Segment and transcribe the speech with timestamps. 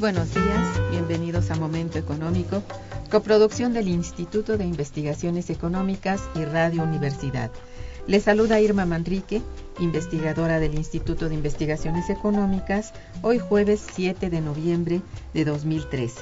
[0.00, 2.62] Buenos días, bienvenidos a Momento Económico,
[3.10, 7.50] coproducción del Instituto de Investigaciones Económicas y Radio Universidad.
[8.06, 9.42] Les saluda Irma Manrique,
[9.78, 15.02] investigadora del Instituto de Investigaciones Económicas, hoy jueves 7 de noviembre
[15.34, 16.18] de 2013.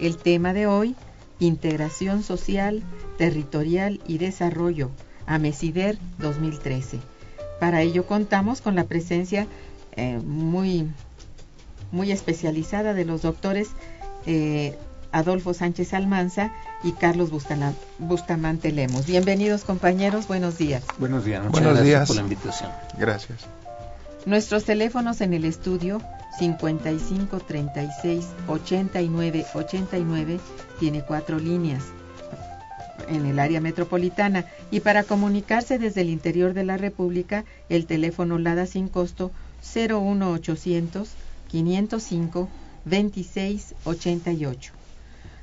[0.00, 0.96] El tema de hoy,
[1.40, 2.82] integración social,
[3.18, 4.90] territorial y desarrollo,
[5.26, 7.00] AMESIDER 2013.
[7.60, 9.46] Para ello contamos con la presencia
[9.92, 10.88] eh, muy
[11.92, 13.68] muy especializada de los doctores
[14.26, 14.76] eh,
[15.12, 17.30] Adolfo Sánchez Almanza y Carlos
[17.98, 19.06] Bustamante Lemos.
[19.06, 20.82] Bienvenidos compañeros, buenos días.
[20.98, 22.08] Buenos días, muchas buenos gracias días.
[22.08, 22.70] por la invitación.
[22.98, 23.38] Gracias.
[24.26, 26.00] Nuestros teléfonos en el estudio
[26.38, 30.40] 55 36 89 89
[30.80, 31.84] tiene cuatro líneas
[33.08, 38.38] en el área metropolitana y para comunicarse desde el interior de la República el teléfono
[38.38, 39.30] LADA sin costo
[39.74, 41.08] 01800
[41.48, 42.48] 505
[42.84, 44.72] 2688.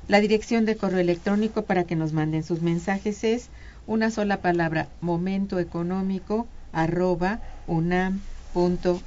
[0.08, 3.48] La dirección de correo electrónico para que nos manden sus mensajes es
[3.86, 9.02] una sola palabra momentoeconómico arroba unam.mx.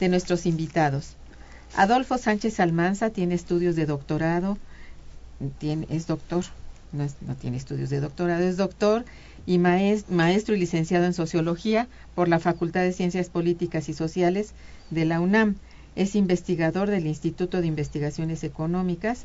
[0.00, 1.14] De nuestros invitados.
[1.76, 4.56] Adolfo Sánchez Almanza tiene estudios de doctorado,
[5.90, 6.44] es doctor,
[6.92, 7.06] no,
[7.40, 9.04] tiene estudios de doctorado, es doctor
[9.46, 14.54] y maestro y licenciado en sociología por la Facultad de Ciencias Políticas y Sociales
[14.90, 15.56] de la UNAM.
[15.96, 19.24] Es investigador del Instituto de Investigaciones Económicas.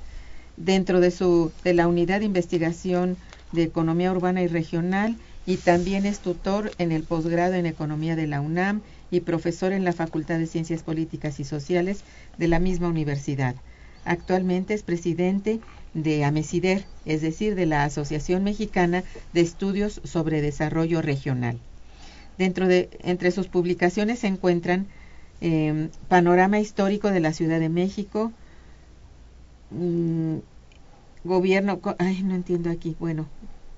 [0.57, 3.17] Dentro de, su, de la Unidad de Investigación
[3.51, 8.27] de Economía Urbana y Regional y también es tutor en el posgrado en Economía de
[8.27, 8.81] la UNAM
[9.11, 12.03] y profesor en la Facultad de Ciencias Políticas y Sociales
[12.37, 13.55] de la misma universidad.
[14.05, 15.59] Actualmente es presidente
[15.93, 19.03] de AMESIDER, es decir, de la Asociación Mexicana
[19.33, 21.57] de Estudios sobre Desarrollo Regional.
[22.37, 24.87] Dentro de, entre sus publicaciones se encuentran
[25.45, 28.33] Em, panorama histórico de la Ciudad de México,
[29.71, 30.37] mm,
[31.25, 33.29] gobierno, ay, no entiendo aquí, bueno,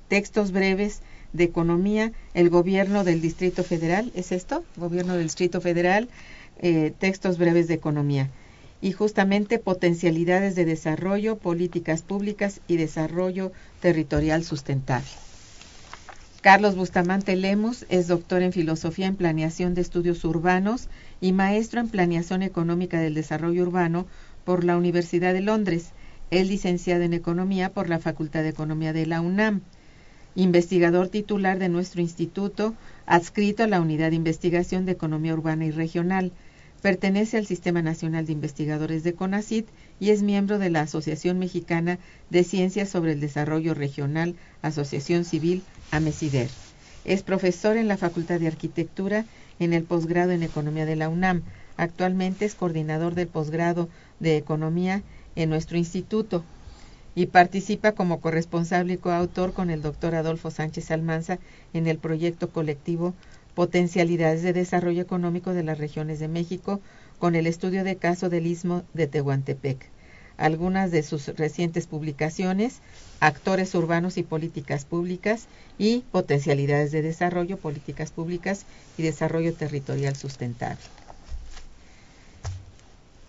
[0.07, 1.01] textos breves
[1.33, 4.67] de economía, el gobierno del Distrito Federal, ¿es esto?
[4.75, 6.09] Gobierno del Distrito Federal,
[6.57, 8.31] eh, textos breves de economía.
[8.81, 15.24] Y justamente potencialidades de desarrollo, políticas públicas y desarrollo territorial sustentable.
[16.45, 20.89] Carlos Bustamante Lemos es doctor en Filosofía en Planeación de Estudios Urbanos
[21.19, 24.06] y maestro en Planeación Económica del Desarrollo Urbano
[24.44, 25.89] por la Universidad de Londres.
[26.29, 29.61] Es licenciado en Economía por la Facultad de Economía de la UNAM.
[30.35, 32.75] Investigador titular de nuestro instituto,
[33.07, 36.31] adscrito a la Unidad de Investigación de Economía Urbana y Regional.
[36.84, 39.67] Pertenece al Sistema Nacional de Investigadores de CONACIT
[40.00, 41.97] y es miembro de la Asociación Mexicana
[42.29, 46.50] de Ciencias sobre el Desarrollo Regional, Asociación Civil AMESIDER.
[47.06, 49.25] Es profesor en la Facultad de Arquitectura
[49.59, 51.44] en el posgrado en Economía de la UNAM.
[51.78, 55.03] Actualmente es coordinador del posgrado de Economía
[55.35, 56.44] en nuestro instituto
[57.16, 61.40] y participa como corresponsable y coautor con el doctor Adolfo Sánchez Almanza
[61.73, 63.13] en el proyecto colectivo
[63.56, 66.81] Potencialidades de Desarrollo Económico de las Regiones de México
[67.19, 69.94] con el estudio de caso del Istmo de Tehuantepec.
[70.38, 72.79] Algunas de sus recientes publicaciones,
[73.19, 75.47] Actores Urbanos y Políticas Públicas
[75.78, 78.66] y Potencialidades de Desarrollo, Políticas Públicas
[78.97, 80.84] y Desarrollo Territorial Sustentable.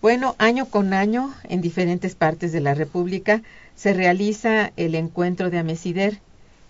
[0.02, 3.42] Bueno, año con año, en diferentes partes de la República,
[3.74, 6.20] se realiza el encuentro de Amesider.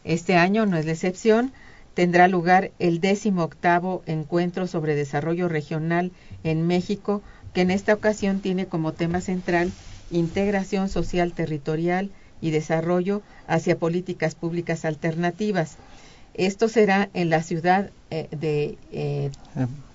[0.05, 1.53] Este año no es la excepción,
[1.94, 6.12] tendrá lugar el décimo octavo encuentro sobre desarrollo regional
[6.44, 7.23] en México,
[7.53, 9.73] que en esta ocasión tiene como tema central
[10.11, 12.11] integración social territorial
[12.41, 15.76] y desarrollo hacia políticas públicas alternativas.
[16.35, 19.31] Esto será en la ciudad eh, de eh,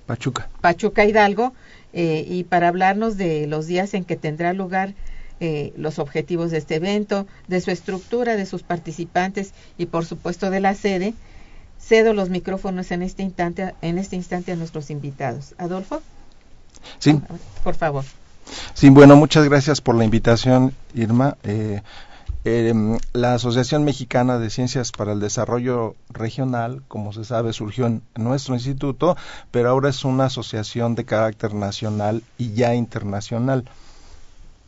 [0.06, 0.50] Pachuca.
[0.62, 1.54] Pachuca Hidalgo
[1.94, 4.94] y para hablarnos de los días en que tendrá lugar
[5.44, 10.52] eh, los objetivos de este evento, de su estructura, de sus participantes y por supuesto
[10.52, 11.16] de la sede.
[11.80, 15.56] Cedo los micrófonos en este instante, en este instante a nuestros invitados.
[15.58, 16.04] Adolfo.
[17.00, 17.19] Sí.
[17.63, 18.06] Por favor.
[18.74, 21.38] Sí, bueno, muchas gracias por la invitación, Irma.
[21.44, 21.82] Eh,
[22.44, 28.02] em, la Asociación Mexicana de Ciencias para el Desarrollo Regional, como se sabe, surgió en
[28.16, 29.16] nuestro instituto,
[29.52, 33.66] pero ahora es una asociación de carácter nacional y ya internacional.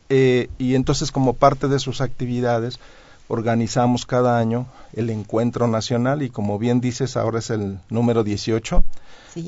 [0.08, 2.78] Eh, y entonces, como parte de sus actividades,
[3.28, 8.84] organizamos cada año el encuentro nacional y como bien dices, ahora es el número 18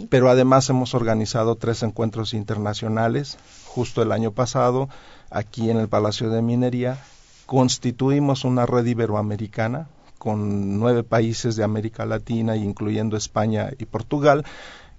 [0.09, 3.39] pero además hemos organizado tres encuentros internacionales.
[3.67, 4.89] Justo el año pasado,
[5.31, 6.99] aquí en el Palacio de Minería,
[7.47, 9.89] constituimos una red iberoamericana
[10.19, 14.45] con nueve países de América Latina, incluyendo España y Portugal,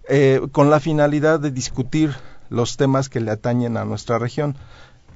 [0.08, 2.16] eh, con la finalidad de discutir
[2.50, 4.56] los temas que le atañen a nuestra región,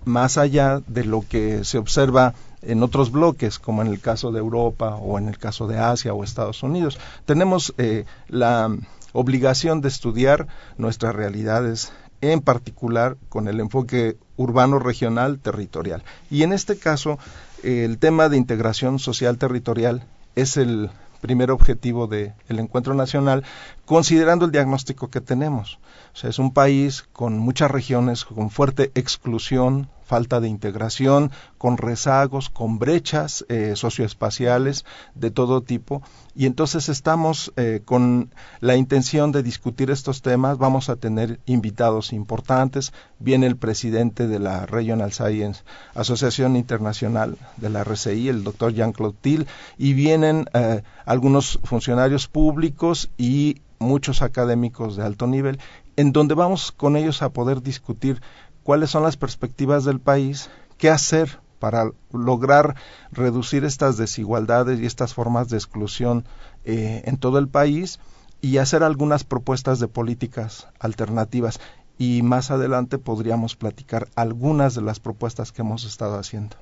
[0.03, 4.39] más allá de lo que se observa en otros bloques, como en el caso de
[4.39, 6.99] Europa o en el caso de Asia o Estados Unidos.
[7.25, 8.75] Tenemos eh, la
[9.13, 10.47] obligación de estudiar
[10.77, 11.91] nuestras realidades,
[12.21, 16.03] en particular con el enfoque urbano regional territorial.
[16.29, 17.17] Y en este caso,
[17.63, 20.05] el tema de integración social territorial
[20.35, 20.89] es el
[21.21, 23.43] primer objetivo del encuentro nacional,
[23.85, 25.79] considerando el diagnóstico que tenemos.
[26.13, 31.77] O sea, es un país con muchas regiones con fuerte exclusión, falta de integración, con
[31.77, 34.83] rezagos, con brechas eh, socioespaciales
[35.15, 36.01] de todo tipo.
[36.35, 40.57] Y entonces estamos eh, con la intención de discutir estos temas.
[40.57, 42.91] Vamos a tener invitados importantes.
[43.19, 45.63] Viene el presidente de la Regional Science
[45.95, 49.47] Asociación Internacional de la RCI, el doctor Jean-Claude Till,
[49.77, 55.57] y vienen eh, algunos funcionarios públicos y muchos académicos de alto nivel,
[55.95, 58.21] en donde vamos con ellos a poder discutir
[58.71, 62.77] cuáles son las perspectivas del país, qué hacer para lograr
[63.11, 66.23] reducir estas desigualdades y estas formas de exclusión
[66.63, 67.99] eh, en todo el país
[68.39, 71.59] y hacer algunas propuestas de políticas alternativas.
[71.97, 76.55] Y más adelante podríamos platicar algunas de las propuestas que hemos estado haciendo.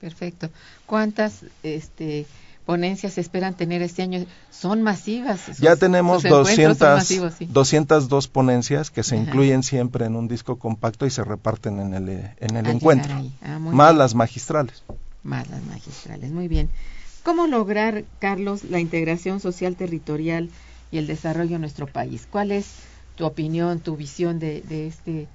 [0.00, 0.50] Perfecto.
[0.86, 2.26] ¿Cuántas este,
[2.66, 4.26] ponencias esperan tener este año?
[4.50, 5.58] Son masivas.
[5.58, 7.08] ya tenemos 200,
[7.48, 12.08] 202 ponencias que se incluyen siempre en un disco compacto y se reparten en el,
[12.38, 13.14] en el encuentro.
[13.40, 14.82] Ah, más las magistrales.
[15.22, 16.68] Más las magistrales, muy bien.
[17.22, 20.50] ¿Cómo lograr, Carlos, la integración social territorial
[20.90, 22.28] y el desarrollo en nuestro país?
[22.30, 22.66] ¿Cuál es
[23.14, 25.28] tu opinión, tu visión de, de, este,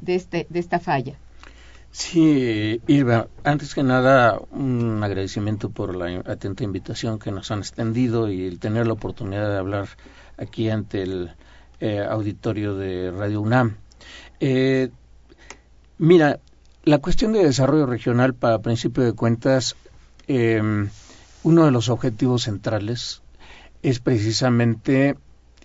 [0.00, 1.14] de, este, de esta falla?
[1.90, 8.30] Sí, Irva, antes que nada, un agradecimiento por la atenta invitación que nos han extendido
[8.30, 9.88] y el tener la oportunidad de hablar
[10.36, 11.34] aquí ante el
[11.80, 13.76] eh, auditorio de Radio UNAM.
[14.40, 14.90] Eh,
[15.98, 16.40] mira,
[16.84, 19.74] la cuestión de desarrollo regional, para principio de cuentas,
[20.26, 20.90] em,
[21.42, 23.22] uno de los objetivos centrales
[23.82, 25.16] es precisamente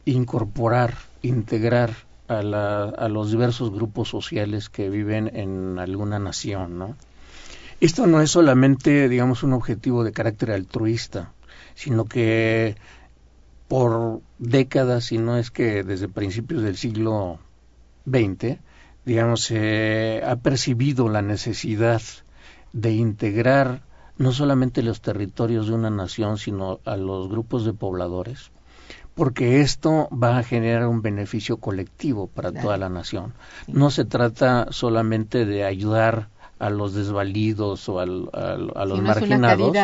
[0.06, 1.92] incorporar, integrar
[2.28, 6.96] a, los diversos grupos sociales que viven en alguna nación, ¿no?
[7.82, 11.34] Esto no es solamente, digamos, un objetivo de carácter altruista,
[11.76, 12.78] sino que
[13.68, 17.40] por décadas, si no es que desde principios del siglo
[18.06, 18.60] XX,
[19.06, 22.02] digamos, se ha percibido la necesidad
[22.72, 23.82] de integrar
[24.18, 28.53] no solamente los territorios de una nación, sino a los grupos de pobladores
[29.16, 33.34] porque esto va a generar un beneficio colectivo para toda la nación.
[33.68, 36.30] No se trata solamente de ayudar
[36.60, 39.76] a los desvalidos o a los marginados.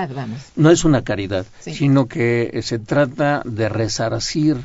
[0.56, 4.58] No es una caridad, sino que se trata de resarcir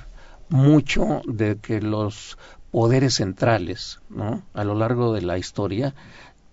[0.49, 2.39] mucho de que los
[2.71, 4.43] poderes centrales, ¿no?
[4.53, 5.95] A lo largo de la historia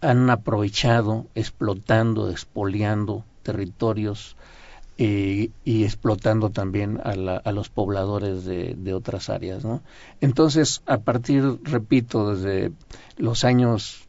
[0.01, 4.35] han aprovechado, explotando, expoliando territorios
[5.03, 9.63] y explotando también a, los pobladores de, otras áreas.
[9.63, 9.81] ¿no?
[10.19, 12.71] Entonces, a partir, repito, desde
[13.17, 14.07] los años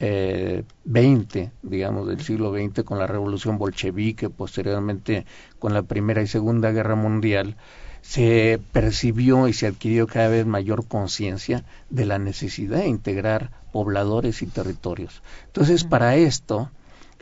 [0.00, 5.24] eh, 20, digamos, del siglo XX, con la revolución bolchevique, posteriormente
[5.58, 7.56] con la Primera y Segunda Guerra Mundial,
[8.00, 14.42] se percibió y se adquirió cada vez mayor conciencia de la necesidad de integrar pobladores
[14.42, 15.22] y territorios.
[15.46, 16.70] Entonces, para esto,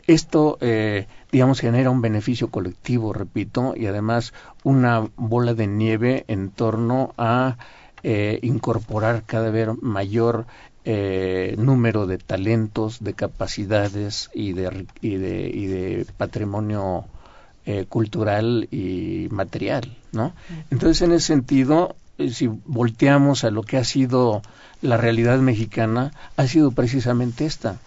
[0.07, 4.33] esto, eh, digamos, genera un beneficio colectivo, repito, y además
[4.63, 7.57] una bola de nieve en torno a
[8.03, 10.45] eh, incorporar cada vez mayor
[10.85, 17.05] eh, número de talentos, de capacidades y de, y de, y de patrimonio
[17.87, 20.33] cultural y material, ¿no?
[20.69, 21.95] Entonces, en ese sentido,
[22.29, 24.41] si volteamos a lo que ha sido
[24.81, 27.79] la realidad mexicana, ha sido precisamente esta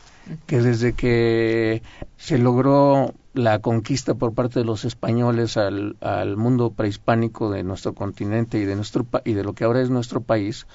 [0.47, 1.83] que desde que
[2.17, 7.95] se logró la conquista por parte de los españoles al, al mundo prehispánico de nuestro
[7.95, 10.67] continente y de nuestro y de lo que ahora es nuestro país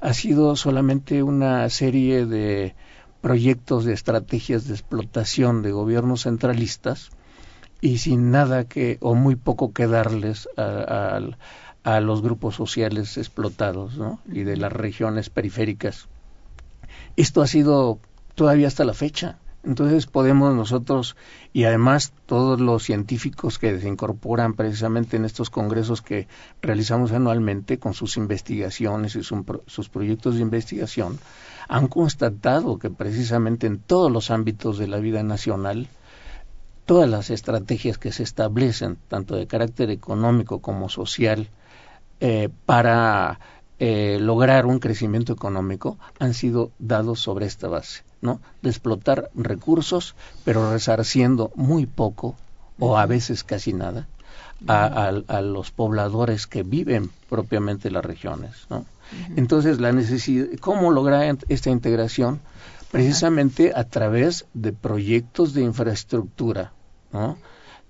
[0.00, 2.74] ha sido solamente una serie de
[3.20, 7.10] proyectos de estrategias de explotación de gobiernos centralistas
[7.80, 11.20] y sin nada que o muy poco que darles a,
[11.84, 14.20] a, los grupos sociales explotados ¿no?
[14.30, 16.08] y de las regiones periféricas.
[17.16, 18.00] Esto ha sido
[18.36, 19.38] todavía hasta la fecha.
[19.64, 21.16] Entonces podemos nosotros,
[21.52, 26.28] y además todos los científicos que se incorporan precisamente en estos congresos que
[26.62, 31.18] realizamos anualmente con sus investigaciones y sus proyectos de investigación,
[31.66, 35.88] han constatado que precisamente en todos los ámbitos de la vida nacional,
[36.84, 41.48] todas las estrategias que se establecen, tanto de carácter económico como social,
[42.20, 43.40] eh, para
[43.80, 48.40] eh, lograr un crecimiento económico, han sido dados sobre esta base ¿no?
[48.60, 50.14] De explotar recursos,
[50.44, 52.36] pero resarciendo muy poco
[52.78, 54.06] o a veces casi nada
[54.66, 58.84] a, los pobladores que viven propiamente las regiones, ¿no?
[59.36, 62.40] Entonces, la necesidad, ¿cómo lograr esta integración?
[62.90, 66.72] Precisamente a través de proyectos de infraestructura,
[67.12, 67.38] ¿no?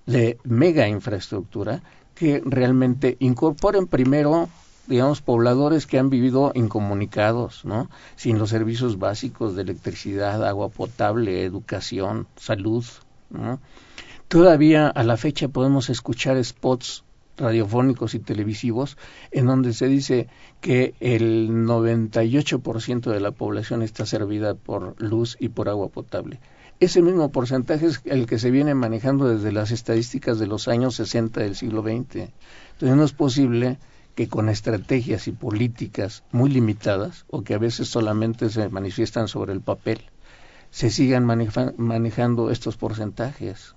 [0.05, 1.81] De mega infraestructura
[2.13, 4.49] que realmente incorporen primero
[4.87, 7.89] digamos, pobladores que han vivido incomunicados, ¿no?
[8.15, 12.85] Sin los servicios básicos de electricidad, agua potable, educación, salud,
[13.29, 13.59] ¿no?
[14.27, 17.03] Todavía a la fecha podemos escuchar spots
[17.37, 18.97] radiofónicos y televisivos
[19.31, 20.27] en donde se dice
[20.59, 26.39] que el 98% de la población está servida por luz y por agua potable.
[26.79, 30.95] Ese mismo porcentaje es el que se viene manejando desde las estadísticas de los años
[30.95, 32.29] 60 del siglo XX.
[32.73, 33.79] Entonces no es posible
[34.17, 39.53] que con estrategias y políticas muy limitadas o que a veces solamente se manifiestan sobre
[39.53, 40.01] el papel,
[40.71, 43.75] se sigan manejando estos porcentajes,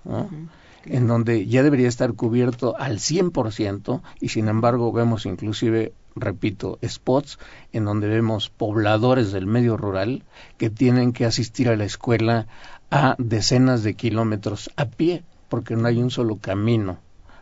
[0.85, 7.37] en donde ya debería estar cubierto al 100% y sin embargo vemos inclusive, repito, spots
[7.71, 10.23] en donde vemos pobladores del medio rural
[10.57, 12.47] que tienen que asistir a la escuela
[12.89, 16.97] a decenas de kilómetros a pie porque no hay un solo camino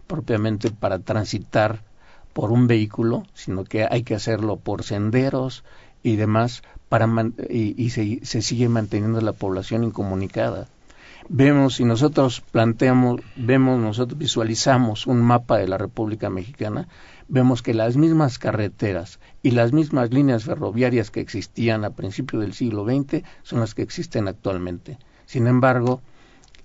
[0.06, 1.88] propiamente para transitar
[2.33, 5.63] por un vehículo, sino que hay que hacerlo por senderos
[6.03, 7.07] y demás para
[7.50, 10.67] y, se, se, sigue manteniendo la población incomunicada.
[11.27, 16.88] Vemos, si nosotros planteamos, vemos, nosotros visualizamos un mapa de la República Mexicana,
[17.27, 22.53] vemos que las mismas carreteras y las mismas líneas ferroviarias que existían a principios del
[22.53, 24.98] siglo XX son las que existen actualmente.
[25.25, 26.01] Sin embargo,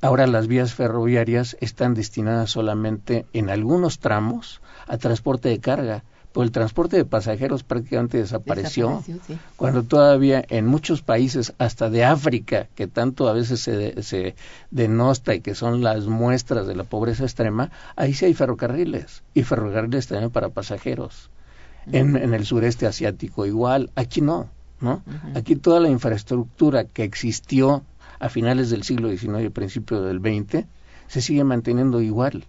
[0.04, 6.46] Ahora las vías ferroviarias están destinadas solamente en algunos tramos a transporte de carga, pues
[6.46, 9.04] el transporte de pasajeros prácticamente desapareció,
[9.56, 14.34] cuando todavía en muchos países, hasta de África, que tanto a veces se, se,
[14.72, 19.44] denosta y que son las muestras de la pobreza extrema, ahí sí hay ferrocarriles, y
[19.44, 21.30] ferrocarriles también para pasajeros.
[21.86, 24.48] en, en, el sureste asiático igual, aquí no,
[24.80, 25.02] ¿no?
[25.36, 27.84] Aquí toda la infraestructura que existió
[28.18, 30.66] a finales del siglo XIX y principio del XX,
[31.06, 32.44] se sigue manteniendo igual.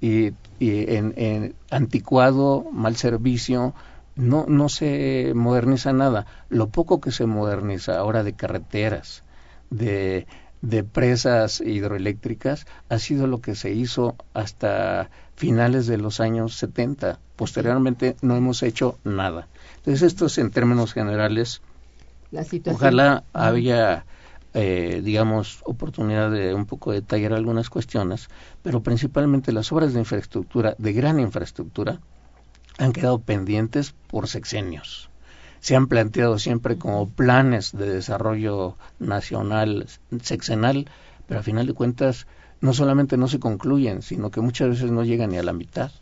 [0.00, 3.74] Y, en, anticuado, mal servicio,
[4.16, 6.26] no, no se moderniza nada.
[6.48, 9.24] Lo poco que se moderniza ahora de carreteras,
[9.70, 10.26] de,
[10.62, 17.18] de presas hidroeléctricas, ha sido lo que se hizo hasta finales de los años 70.
[17.36, 19.48] Posteriormente no hemos hecho nada.
[19.76, 21.62] Entonces, esto es en términos generales.
[22.30, 24.04] La Ojalá había
[24.54, 28.28] eh, digamos, oportunidad de un poco detallar algunas cuestiones,
[28.62, 32.00] pero principalmente las obras de infraestructura, de gran infraestructura,
[32.78, 35.10] han quedado pendientes por sexenios.
[35.60, 39.86] Se han planteado siempre como planes de desarrollo nacional
[40.22, 40.88] sexenal,
[41.26, 42.26] pero a final de cuentas
[42.60, 45.92] no solamente no se concluyen, sino que muchas veces no llegan ni a la mitad.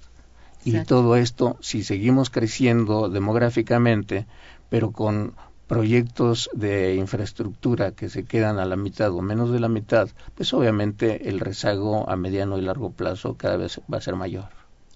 [0.65, 4.27] Y todo esto, si seguimos creciendo demográficamente,
[4.69, 5.35] pero con
[5.69, 10.53] proyectos de infraestructura que se quedan a la mitad o menos de la mitad, pues
[10.55, 14.49] obviamente el rezago a mediano y largo plazo cada vez va a ser mayor.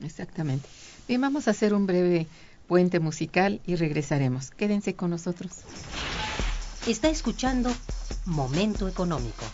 [0.02, 0.68] Exactamente.
[1.06, 2.26] Bien, vamos a hacer un breve
[2.66, 4.50] puente musical y regresaremos.
[4.50, 5.52] Quédense con nosotros.
[6.86, 7.70] Está escuchando
[8.24, 9.44] Momento Económico.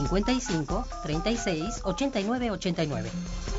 [0.00, 3.51] 55 36 89 89.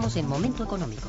[0.00, 1.08] Continuamos en Momento Económico.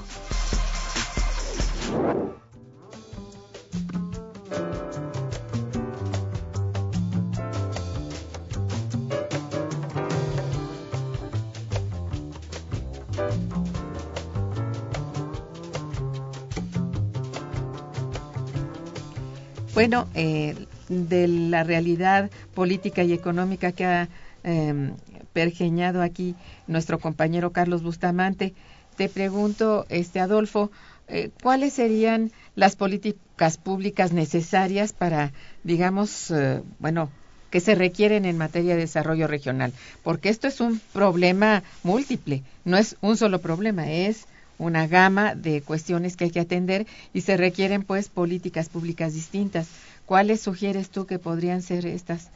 [19.73, 24.09] Bueno, eh, de la realidad política y económica que ha
[24.43, 24.91] eh,
[25.31, 26.35] pergeñado aquí
[26.67, 28.53] nuestro compañero Carlos Bustamante,
[29.01, 30.69] te pregunto, este Adolfo,
[31.07, 35.33] eh, ¿cuáles serían las políticas públicas necesarias para,
[35.63, 37.09] digamos, eh, bueno,
[37.49, 39.73] que se requieren en materia de desarrollo regional?
[40.03, 44.27] Porque esto es un problema múltiple, no es un solo problema, es
[44.59, 49.67] una gama de cuestiones que hay que atender y se requieren pues políticas públicas distintas.
[50.05, 52.29] ¿Cuáles sugieres tú que podrían ser estas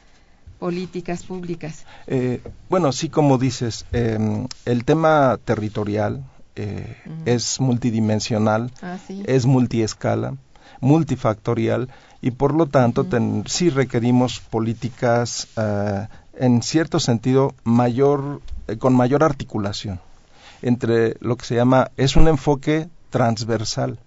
[0.58, 1.84] políticas públicas?
[2.08, 6.24] Eh, bueno, sí, como dices, em, el tema territorial
[6.56, 9.22] eh, es multidimensional, Ah, sí.
[9.26, 10.34] es multiescala,
[10.80, 11.88] multifactorial
[12.22, 18.94] y por lo tanto ten- sí requerimos políticas ah, en cierto sentido mayor eh, con
[18.94, 20.00] mayor articulación
[20.62, 23.98] entre lo que se llama es un enfoque transversal.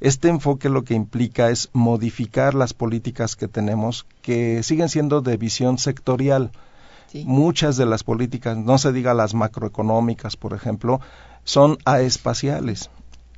[0.00, 5.36] Este enfoque lo que implica es modificar las políticas que tenemos que siguen siendo de
[5.38, 6.50] visión sectorial.
[7.10, 7.24] Sí.
[7.24, 11.00] Muchas de las políticas, no se diga las macroeconómicas, por ejemplo,
[11.46, 12.90] son aespaciales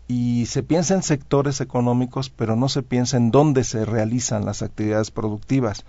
[0.09, 4.63] y se piensa en sectores económicos, pero no se piensa en dónde se realizan las
[4.63, 5.85] actividades productivas.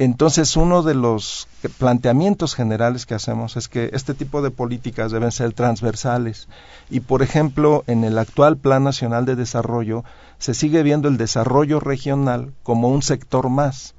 [0.00, 1.46] Entonces, uno de los
[1.78, 6.48] planteamientos generales que hacemos es que este tipo de políticas deben ser transversales.
[6.90, 10.02] Y, por ejemplo, en el actual Plan Nacional de Desarrollo
[10.38, 13.94] se sigue viendo el desarrollo regional como un sector más,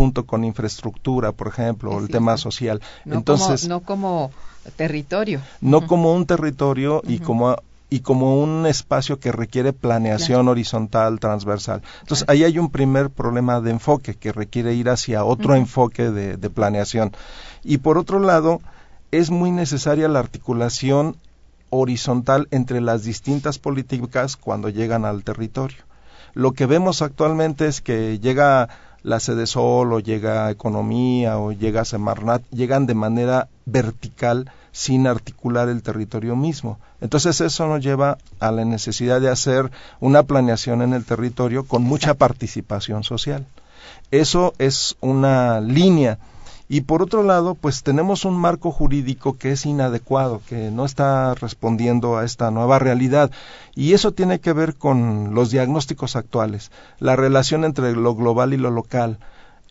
[0.00, 2.80] junto con infraestructura, por ejemplo, el tema social.
[3.04, 4.30] No, Entonces, como, no como
[4.74, 5.42] territorio.
[5.60, 7.56] no como un territorio y como
[7.90, 11.82] y como un espacio que requiere planeación horizontal, transversal.
[12.00, 16.38] Entonces, ahí hay un primer problema de enfoque que requiere ir hacia otro enfoque de,
[16.38, 17.12] de planeación.
[17.62, 18.60] Y por otro lado,
[19.10, 21.16] es muy necesaria la articulación
[21.68, 25.82] horizontal entre las distintas políticas cuando llegan al territorio.
[26.32, 28.68] Lo que vemos actualmente es que llega
[29.02, 35.68] la sede Sol o llega Economía o llega Semarnat, llegan de manera vertical sin articular
[35.68, 36.78] el territorio mismo.
[37.00, 41.82] Entonces eso nos lleva a la necesidad de hacer una planeación en el territorio con
[41.82, 43.46] mucha participación social.
[44.10, 46.18] Eso es una línea.
[46.72, 51.34] Y por otro lado, pues tenemos un marco jurídico que es inadecuado, que no está
[51.34, 53.32] respondiendo a esta nueva realidad.
[53.74, 58.56] Y eso tiene que ver con los diagnósticos actuales, la relación entre lo global y
[58.56, 59.18] lo local.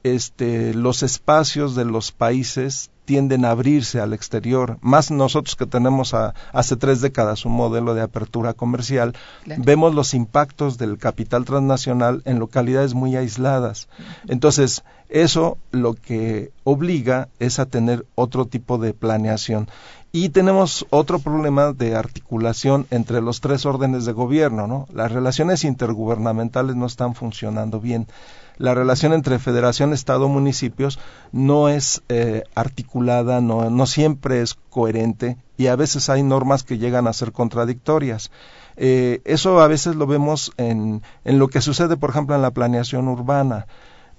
[0.04, 6.14] Este, los espacios de los países tienden a abrirse al exterior, más nosotros que tenemos
[6.14, 9.62] a- hace tres décadas un modelo de apertura comercial, Claro.
[9.66, 13.88] vemos los impactos del capital transnacional en localidades muy aisladas.
[14.28, 19.67] Entonces, eso lo que obliga es a tener otro tipo de planeación.
[20.12, 24.88] Y tenemos otro problema de articulación entre los tres órdenes de gobierno, ¿no?
[24.91, 28.08] Las relaciones intergubernamentales no están funcionando bien.
[28.58, 31.00] La relación entre federación, estado, municipios
[31.32, 36.78] no es eh, articulada, no, no siempre es coherente y a veces hay normas que
[36.78, 38.32] llegan a ser contradictorias.
[38.78, 42.52] Eh, eso a veces lo vemos en, en lo que sucede, por ejemplo, en la
[42.52, 43.67] planeación urbana.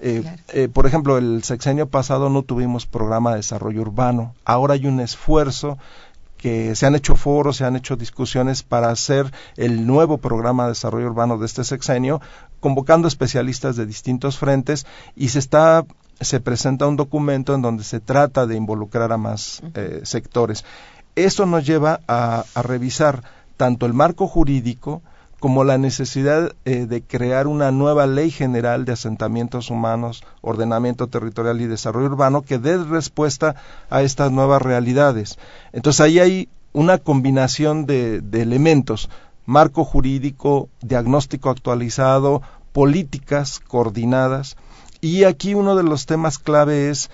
[0.00, 4.34] Eh, eh, por ejemplo, el sexenio pasado no tuvimos programa de desarrollo urbano.
[4.44, 5.78] Ahora hay un esfuerzo
[6.36, 10.70] que se han hecho foros, se han hecho discusiones para hacer el nuevo programa de
[10.70, 12.22] desarrollo urbano de este sexenio,
[12.60, 15.84] convocando especialistas de distintos frentes y se está
[16.20, 20.64] se presenta un documento en donde se trata de involucrar a más eh, sectores.
[21.16, 23.22] Esto nos lleva a, a revisar
[23.56, 25.02] tanto el marco jurídico
[25.40, 31.60] como la necesidad eh, de crear una nueva ley general de asentamientos humanos, ordenamiento territorial
[31.62, 33.56] y desarrollo urbano que dé respuesta
[33.88, 35.38] a estas nuevas realidades.
[35.72, 39.08] Entonces ahí hay una combinación de, de elementos,
[39.46, 44.56] marco jurídico, diagnóstico actualizado, políticas coordinadas,
[45.00, 47.10] y aquí uno de los temas clave es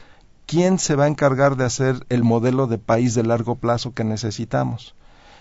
[0.46, 4.02] quién se va a encargar de hacer el modelo de país de largo plazo que
[4.02, 4.95] necesitamos.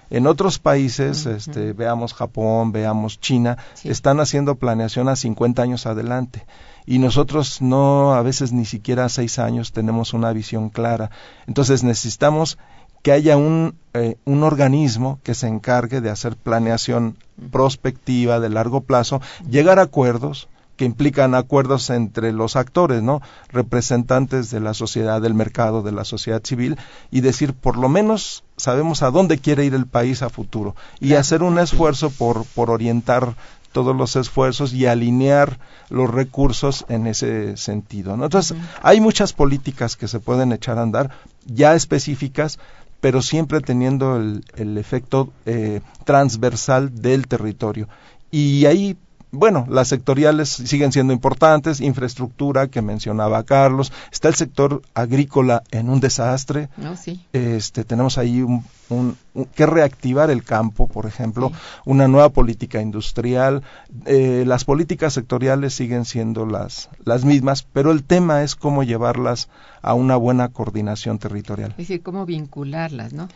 [0.09, 6.45] En otros países, este, veamos Japón, veamos China, están haciendo planeación a 50 años adelante
[6.85, 11.09] y nosotros no, a veces ni siquiera a seis años tenemos una visión clara.
[11.47, 12.57] Entonces necesitamos
[13.01, 17.17] que haya un, eh, un organismo que se encargue de hacer planeación
[17.51, 23.21] prospectiva de largo plazo, llegar a acuerdos, que implican acuerdos entre los actores, ¿no?
[23.49, 26.77] Representantes de la sociedad, del mercado, de la sociedad civil,
[27.11, 31.13] y decir, por lo menos sabemos a dónde quiere ir el país a futuro, y
[31.13, 33.35] hacer un esfuerzo por, por orientar
[33.71, 38.15] todos los esfuerzos y alinear los recursos en ese sentido.
[38.15, 38.23] ¿no?
[38.23, 41.11] Entonces, hay muchas políticas que se pueden echar a andar,
[41.45, 42.57] ya específicas,
[43.01, 47.89] pero siempre teniendo el, el efecto eh, transversal del territorio.
[48.31, 48.97] Y ahí
[49.35, 55.89] bueno, las sectoriales siguen siendo importantes, infraestructura que mencionaba Carlos, está el sector agrícola en
[55.89, 56.69] un desastre.
[56.77, 57.25] No, sí.
[57.33, 59.17] Este, tenemos ahí un,
[59.55, 61.51] que reactivar el campo, por ejemplo,
[61.85, 63.63] una nueva política industrial.
[64.05, 69.49] Eh, las políticas sectoriales siguen siendo las, las mismas, pero el tema es cómo llevarlas
[69.81, 71.71] a una buena coordinación territorial.
[71.71, 73.27] Es decir, cómo vincularlas, ¿no?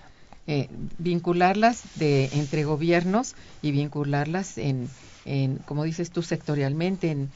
[0.48, 4.90] Eh, vincularlas de entre gobiernos y vincularlas en
[5.30, 7.30] en, como dices tú, sectorialmente, en,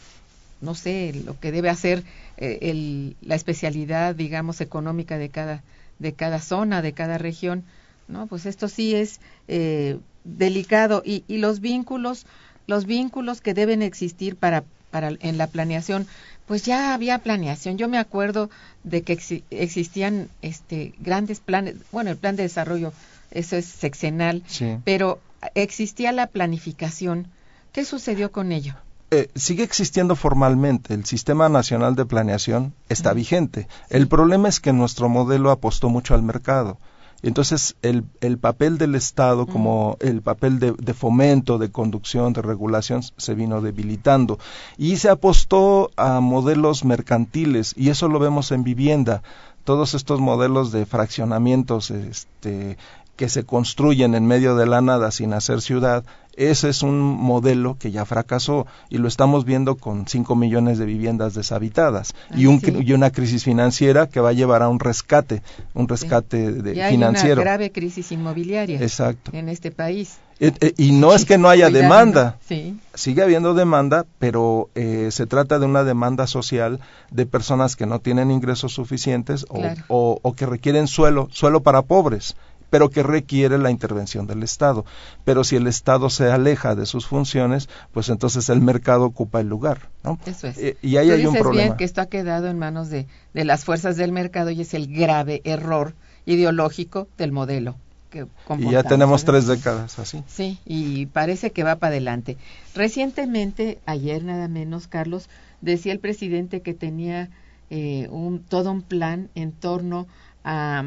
[0.62, 2.04] no sé, lo que debe hacer
[2.38, 5.62] eh, el, la especialidad, digamos, económica de cada,
[6.00, 7.64] de cada zona, de cada región,
[8.08, 8.28] ¿no?
[8.28, 12.26] Pues esto sí es eh, delicado y, y los vínculos,
[12.66, 16.08] los vínculos que deben existir para, para en la planeación,
[16.48, 17.78] pues ya había planeación.
[17.78, 18.50] Yo me acuerdo
[18.84, 19.14] de que
[19.52, 22.92] existían este grandes planes, bueno, el plan de desarrollo,
[23.32, 24.44] eso es sexenal,
[24.84, 25.20] pero
[25.56, 27.28] existía la planificación
[27.74, 28.76] ¿Qué sucedió con ello?
[29.10, 30.94] Eh, sigue existiendo formalmente.
[30.94, 33.68] El Sistema Nacional de Planeación está vigente.
[33.90, 36.78] El problema es que nuestro modelo apostó mucho al mercado.
[37.24, 42.44] Entonces, el, el papel del Estado como el papel de, de, fomento, de conducción, de
[42.44, 44.38] regulación, se vino debilitando.
[44.78, 49.24] Y se apostó a modelos mercantiles, y eso lo vemos en vivienda.
[49.64, 52.78] Todos estos modelos de fraccionamientos este,
[53.16, 56.04] que se construyen en medio de la nada sin hacer ciudad,
[56.36, 60.86] ese es un modelo que ya fracasó y lo estamos viendo con 5 millones de
[60.86, 65.42] viviendas deshabitadas y, un, y, una crisis financiera que va a llevar a un rescate,
[65.74, 67.42] un rescate de, y hay financiero.
[67.42, 69.32] Una grave crisis inmobiliaria Exacto.
[69.34, 70.18] en este país.
[70.40, 72.78] Eh, eh, y no es que no haya demanda, Sí.
[72.96, 76.80] sigue habiendo demanda, pero eh, se trata de una demanda social
[77.12, 79.84] de personas que no tienen ingresos suficientes o, Claro.
[79.90, 82.36] o, o que requieren suelo, suelo para pobres
[82.74, 84.84] pero que requiere la intervención del Estado.
[85.26, 89.48] Pero si el Estado se aleja de sus funciones, pues entonces el mercado ocupa el
[89.48, 89.90] lugar.
[90.04, 90.18] ¿no?
[90.26, 90.58] Eso es.
[90.58, 91.66] Eh, y ahí Tú hay un dices problema.
[91.66, 93.06] bien que esto ha quedado en manos de,
[93.36, 95.94] de las fuerzas del mercado y es el grave error
[96.26, 97.76] ideológico del modelo.
[98.10, 98.26] Que
[98.58, 99.34] Y ya tenemos ¿verdad?
[99.40, 100.24] tres décadas así.
[100.26, 102.38] Sí, y parece que va para adelante.
[102.74, 105.30] Recientemente, ayer nada menos, Carlos,
[105.62, 107.30] decía el presidente que tenía
[107.70, 110.08] eh, un, todo un plan en torno
[110.44, 110.84] a,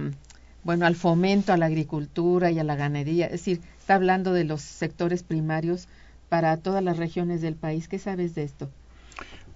[0.67, 3.27] bueno, al fomento a la agricultura y a la ganadería.
[3.27, 5.89] Es decir, está hablando de los sectores primarios
[6.29, 7.89] para todas las regiones del país.
[7.89, 8.69] ¿Qué sabes de esto?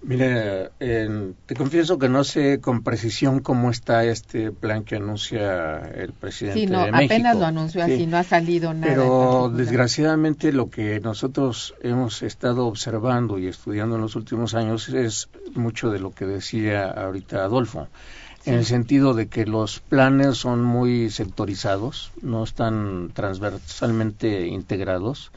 [0.03, 5.77] Mira, eh, te confieso que no sé con precisión cómo está este plan que anuncia
[5.93, 7.13] el presidente Sí, no, de México.
[7.13, 7.93] apenas lo anunció Sí.
[7.93, 8.87] así, no ha salido nada.
[8.95, 15.29] Pero desgraciadamente lo que nosotros hemos estado observando y estudiando en los últimos años es
[15.53, 17.87] mucho de lo que decía ahorita Adolfo,
[18.45, 25.31] en el sentido de que los planes son muy sectorizados, no están transversalmente integrados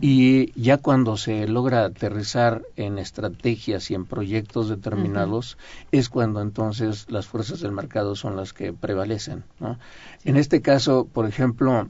[0.00, 5.56] y ya cuando se logra aterrizar en estrategias y en proyectos determinados
[5.90, 9.44] es cuando entonces las fuerzas del mercado son las que prevalecen.
[9.58, 9.78] ¿no?
[10.24, 11.88] En este caso, por ejemplo,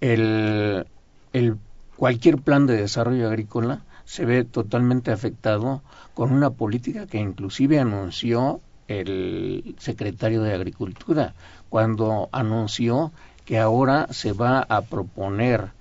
[0.00, 0.86] el,
[1.32, 1.56] el
[1.96, 5.82] cualquier plan de desarrollo agrícola se ve totalmente afectado
[6.14, 8.60] con una política que inclusive anunció
[9.00, 11.34] el secretario de Agricultura
[11.68, 13.12] cuando anunció
[13.44, 15.72] que ahora se va a proponer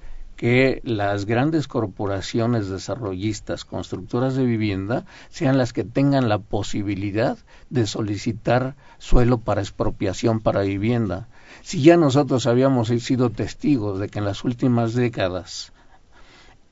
[0.41, 7.38] que las grandes corporaciones desarrollistas, constructoras de vivienda, sean las que tengan la posibilidad
[7.69, 11.28] de solicitar suelo para expropiación para vivienda.
[11.62, 15.74] Si ya nosotros habíamos sido testigos de que en las últimas décadas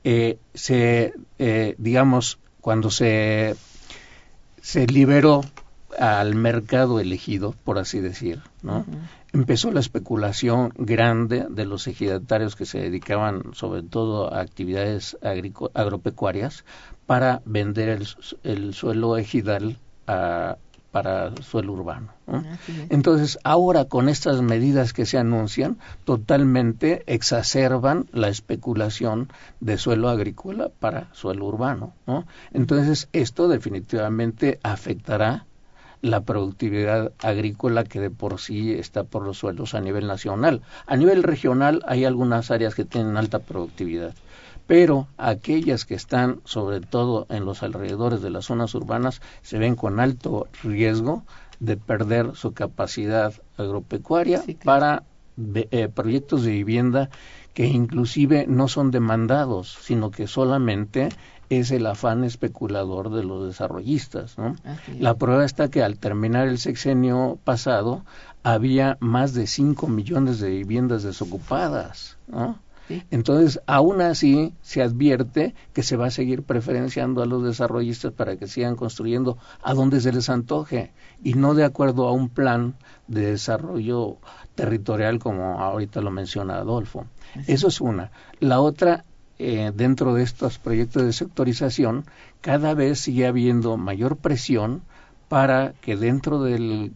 [0.02, 3.54] eh, se, eh, digamos, cuando se,
[4.60, 5.42] se liberó
[5.98, 8.84] al mercado elegido, por así decir, ¿no?
[9.32, 15.16] Empezó la especulación grande de los ejidatarios que se dedicaban sobre todo a actividades
[15.74, 16.64] agropecuarias
[17.06, 18.08] para vender el,
[18.42, 20.56] el suelo ejidal a,
[20.90, 22.08] para suelo urbano.
[22.88, 29.28] Entonces, ahora con estas medidas que se anuncian, totalmente exacerban la especulación
[29.60, 31.92] de suelo agrícola para suelo urbano.
[32.52, 35.46] Entonces, esto definitivamente afectará
[36.02, 40.62] la productividad agrícola que de por sí está por los suelos a nivel nacional.
[40.86, 44.14] A nivel regional hay algunas áreas que tienen alta productividad
[44.70, 49.74] pero aquellas que están sobre todo en los alrededores de las zonas urbanas se ven
[49.74, 51.24] con alto riesgo
[51.58, 55.02] de perder su capacidad agropecuaria para
[55.54, 57.10] eh, proyectos de vivienda
[57.54, 61.08] que inclusive no son demandados, sino que solamente
[61.48, 64.36] es el afán especulador de los desarrollistas.
[64.98, 68.04] La prueba está que al terminar el sexenio pasado
[68.44, 72.18] había más de 5 millones de viviendas desocupadas.
[72.28, 72.58] ¿no?
[73.10, 78.36] Entonces, aún así, se advierte que se va a seguir preferenciando a los desarrollistas para
[78.36, 82.74] que sigan construyendo a donde se les antoje y no de acuerdo a un plan
[83.10, 84.16] de desarrollo
[84.54, 87.06] territorial como ahorita lo menciona Adolfo.
[87.46, 88.10] Eso es una.
[88.38, 89.04] La otra,
[89.38, 92.04] eh, dentro de estos proyectos de sectorización,
[92.40, 94.82] cada vez sigue habiendo mayor presión
[95.28, 96.94] para que dentro del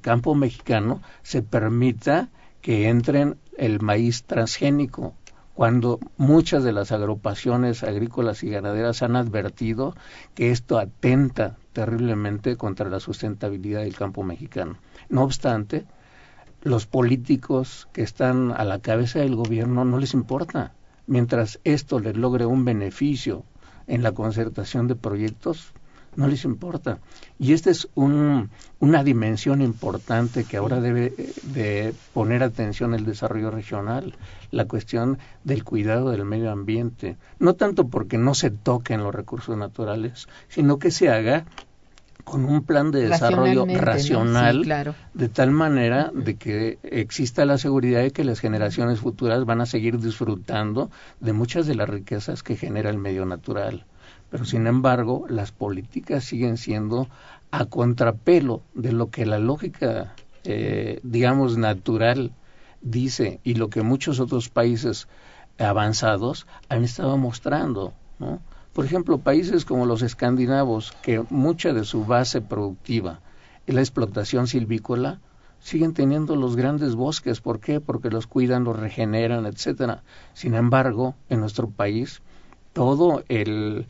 [0.00, 2.28] campo mexicano se permita
[2.60, 5.14] que entren el maíz transgénico,
[5.54, 9.94] cuando muchas de las agrupaciones agrícolas y ganaderas han advertido
[10.34, 14.76] que esto atenta terriblemente contra la sustentabilidad del campo mexicano.
[15.08, 15.86] No obstante,
[16.62, 20.74] los políticos que están a la cabeza del gobierno no les importa.
[21.06, 23.44] Mientras esto les logre un beneficio
[23.86, 25.72] en la concertación de proyectos,
[26.16, 26.98] no les importa.
[27.38, 33.50] Y esta es un, una dimensión importante que ahora debe de poner atención el desarrollo
[33.50, 34.14] regional,
[34.50, 39.56] la cuestión del cuidado del medio ambiente, no tanto porque no se toquen los recursos
[39.56, 41.44] naturales, sino que se haga
[42.24, 48.12] con un plan de desarrollo racional de tal manera de que exista la seguridad de
[48.12, 52.90] que las generaciones futuras van a seguir disfrutando de muchas de las riquezas que genera
[52.90, 53.86] el medio natural
[54.30, 57.08] pero sin embargo las políticas siguen siendo
[57.50, 62.32] a contrapelo de lo que la lógica, eh, digamos, natural
[62.80, 65.06] dice y lo que muchos otros países
[65.58, 67.92] avanzados han estado mostrando.
[68.18, 68.40] ¿no?
[68.72, 73.20] Por ejemplo, países como los escandinavos, que mucha de su base productiva
[73.66, 75.20] es la explotación silvícola,
[75.60, 77.40] siguen teniendo los grandes bosques.
[77.40, 77.80] ¿Por qué?
[77.80, 80.02] Porque los cuidan, los regeneran, etcétera.
[80.32, 82.22] Sin embargo, en nuestro país,
[82.72, 83.86] todo el,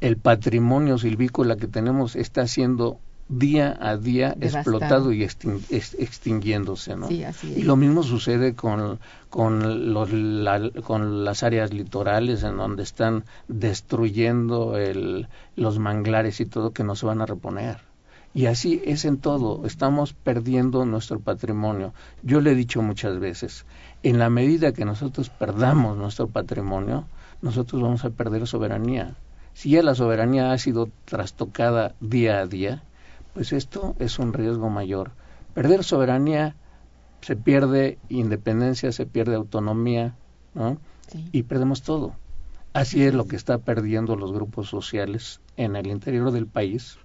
[0.00, 7.08] el patrimonio silvícola que tenemos está siendo día a día explotado y extinguiéndose, ¿no?
[7.10, 10.10] Y lo mismo sucede con, con, los,
[10.84, 16.94] con las áreas litorales en donde están destruyendo el, los manglares y todo que no
[16.94, 17.78] se van a reponer.
[18.32, 21.94] Y así es en todo, estamos perdiendo nuestro patrimonio.
[22.22, 23.64] Yo le he dicho muchas veces,
[24.02, 27.06] en la medida que nosotros perdamos nuestro patrimonio,
[27.42, 29.16] nosotros vamos a perder soberanía
[29.56, 32.82] si ya la soberanía ha sido trastocada día a día,
[33.32, 35.12] pues esto es un riesgo mayor.
[35.54, 36.56] Perder soberanía
[37.22, 40.14] se pierde independencia, se pierde autonomía,
[40.52, 40.76] ¿no?
[41.32, 42.12] Y perdemos todo.
[42.74, 46.98] Así es lo que está perdiendo los grupos sociales en el interior del país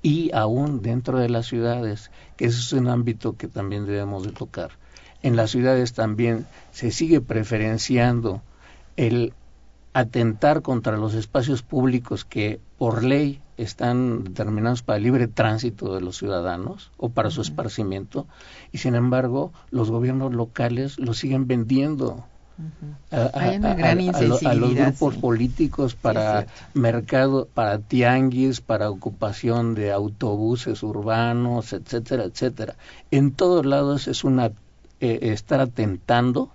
[0.00, 4.30] y aún dentro de las ciudades, que ese es un ámbito que también debemos de
[4.30, 4.70] tocar.
[5.24, 8.42] En las ciudades también se sigue preferenciando
[8.98, 9.32] el
[9.94, 16.00] atentar contra los espacios públicos que por ley están determinados para el libre tránsito de
[16.00, 18.26] los ciudadanos o para su esparcimiento
[18.72, 22.24] y sin embargo los gobiernos locales lo siguen vendiendo
[23.12, 32.74] a, los grupos políticos para mercado, para tianguis, para ocupación de autobuses urbanos, etcétera, etcétera.
[33.12, 34.50] En todos lados es una
[34.98, 36.50] eh, estar atentando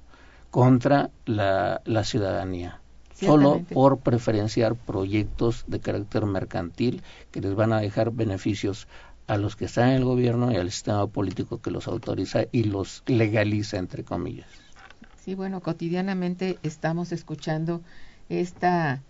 [0.53, 2.79] contra la ciudadanía
[3.25, 8.87] solo por preferenciar proyectos de carácter mercantil que les van a dejar beneficios
[9.27, 12.65] a los que están en el gobierno y al sistema político que los autoriza y
[12.65, 14.47] los legaliza, entre comillas.
[15.23, 17.81] Sí, bueno, cotidianamente estamos escuchando
[18.27, 19.01] esta,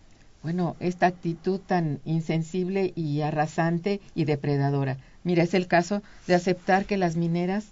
[0.43, 4.97] bueno, esta actitud tan insensible y arrasante y depredadora.
[5.23, 7.65] Mira, es el caso de aceptar que las mineras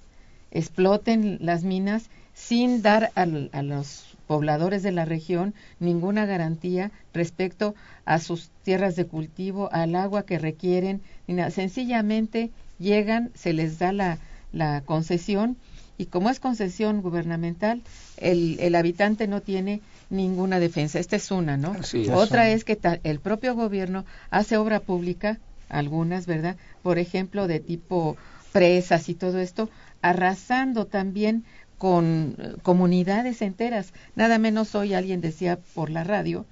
[0.51, 7.75] exploten las minas sin dar al- a, los pobladores de la región ninguna garantía respecto
[8.05, 11.01] a sus tierras de cultivo, al agua que requieren,
[11.49, 14.17] sencillamente llegan, se les da la,
[14.51, 15.57] la concesión
[15.97, 17.81] y como es concesión gubernamental,
[18.17, 20.97] el, el habitante no tiene ninguna defensa.
[20.99, 21.73] Esta es una, ¿no?
[22.17, 25.37] Otra es que ta- el propio gobierno hace obra pública,
[25.69, 26.55] algunas, ¿verdad?
[26.81, 28.17] Por ejemplo, de tipo
[28.51, 29.69] presas y todo esto,
[30.01, 31.43] arrasando también
[31.77, 33.93] con eh, comunidades enteras.
[34.15, 36.45] Nada menos hoy alguien decía por la radio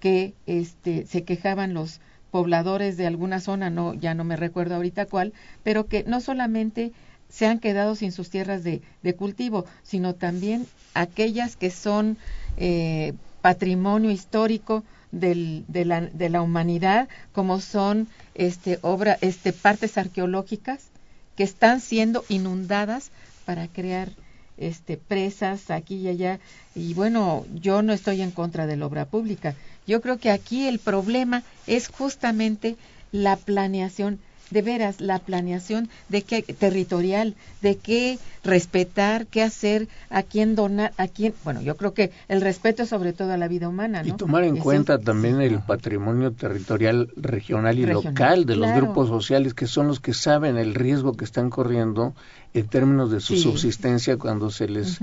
[0.00, 5.06] que este se quejaban los pobladores de alguna zona, no ya no me recuerdo ahorita
[5.06, 5.32] cuál,
[5.64, 6.92] pero que no solamente
[7.28, 8.80] se han quedado sin sus tierras de,
[9.16, 12.16] cultivo, sino también aquellas que son
[12.56, 19.98] eh, patrimonio histórico del, de, la, de la humanidad, como son este obra, este partes
[19.98, 20.90] arqueológicas
[21.38, 23.12] que están siendo inundadas
[23.44, 24.08] para crear
[24.56, 26.40] este presas aquí y allá.
[26.74, 29.54] Y bueno yo no estoy en contra de la obra pública.
[29.86, 32.76] Yo creo que aquí el problema es justamente
[33.12, 34.18] la planeación
[34.50, 40.92] de veras la planeación de qué territorial de qué respetar qué hacer a quién donar
[40.96, 44.12] a quién bueno yo creo que el respeto sobre todo a la vida humana Y
[44.12, 48.86] tomar en Eso- cuenta también el patrimonio territorial regional y Regional, local de los claro.
[48.86, 52.14] grupos sociales que son los que saben el riesgo que están corriendo
[52.54, 53.42] en términos de su Sí.
[53.42, 54.98] subsistencia cuando se les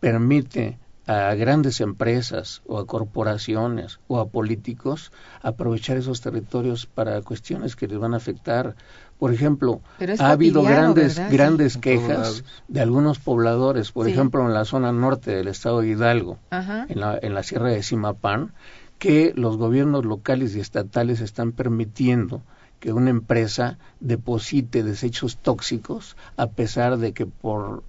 [0.00, 5.12] permite a grandes empresas o a corporaciones o a políticos
[5.42, 8.74] aprovechar esos territorios para cuestiones que les van a afectar.
[9.18, 9.80] Por ejemplo,
[10.18, 11.32] ha habido grandes ¿verdad?
[11.32, 14.12] grandes Sí, quejas de algunos pobladores, por Sí.
[14.12, 16.86] ejemplo, en la zona norte del estado de Hidalgo, Ajá.
[16.88, 18.52] en la, en la sierra de Simapán,
[18.98, 22.42] que los gobiernos locales y estatales están permitiendo
[22.80, 27.82] que una empresa deposite desechos tóxicos a pesar de que por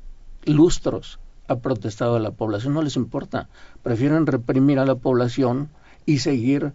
[0.46, 3.50] lustros ha protestado la población, no les importa,
[3.84, 5.70] prefieren reprimir a la población
[6.06, 6.74] y seguir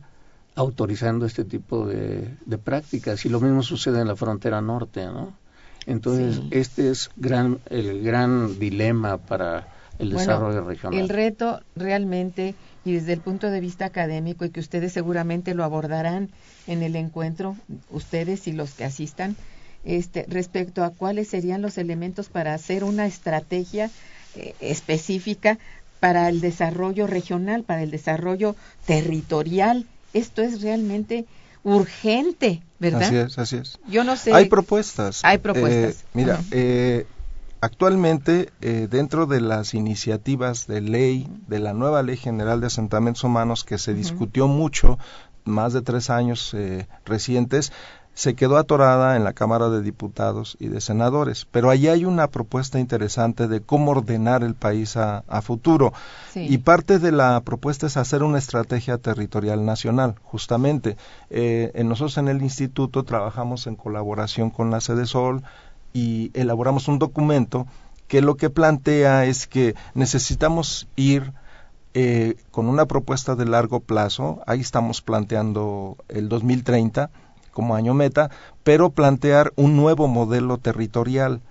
[0.54, 5.32] autorizando este tipo de, de prácticas y lo mismo sucede en la frontera norte, ¿no?
[5.86, 6.48] Entonces, Sí.
[6.50, 9.66] este es gran, el gran dilema para
[9.98, 11.00] el Bueno, desarrollo regional.
[11.00, 12.54] El reto realmente,
[12.84, 16.28] y desde el punto de vista académico, y que ustedes seguramente lo abordarán
[16.66, 17.56] en el encuentro,
[17.90, 19.36] ustedes y los que asistan,
[19.84, 23.90] este, respecto a cuáles serían los elementos para hacer una estrategia
[24.34, 25.58] eh, específica
[26.00, 29.86] para el desarrollo regional, para el desarrollo territorial.
[30.12, 31.26] Esto es realmente
[31.62, 33.02] urgente, ¿verdad?
[33.02, 33.78] Así es, así es.
[33.88, 34.32] Yo no sé.
[34.32, 35.20] Hay propuestas.
[35.24, 36.02] Hay propuestas.
[36.02, 37.06] Eh, mira, eh,
[37.60, 43.24] actualmente eh, dentro de las iniciativas de ley, de la nueva Ley General de Asentamientos
[43.24, 44.98] Humanos que se discutió mucho,
[45.44, 47.72] más de tres años eh, recientes,
[48.14, 51.46] se quedó atorada en la Cámara de Diputados y de Senadores.
[51.50, 55.92] Pero allí hay una propuesta interesante de cómo ordenar el país a, a futuro.
[56.32, 56.46] Sí.
[56.48, 60.96] Y parte de la propuesta es hacer una estrategia territorial nacional, justamente.
[61.30, 65.42] Eh, nosotros en el instituto trabajamos en colaboración con la Sede Sol
[65.92, 67.66] y elaboramos un documento
[68.06, 71.32] que lo que plantea es que necesitamos ir
[71.94, 77.10] eh, con una propuesta de largo plazo, ahí estamos planteando el 2030
[77.60, 78.30] como año meta,
[78.64, 81.42] pero plantear un nuevo modelo territorial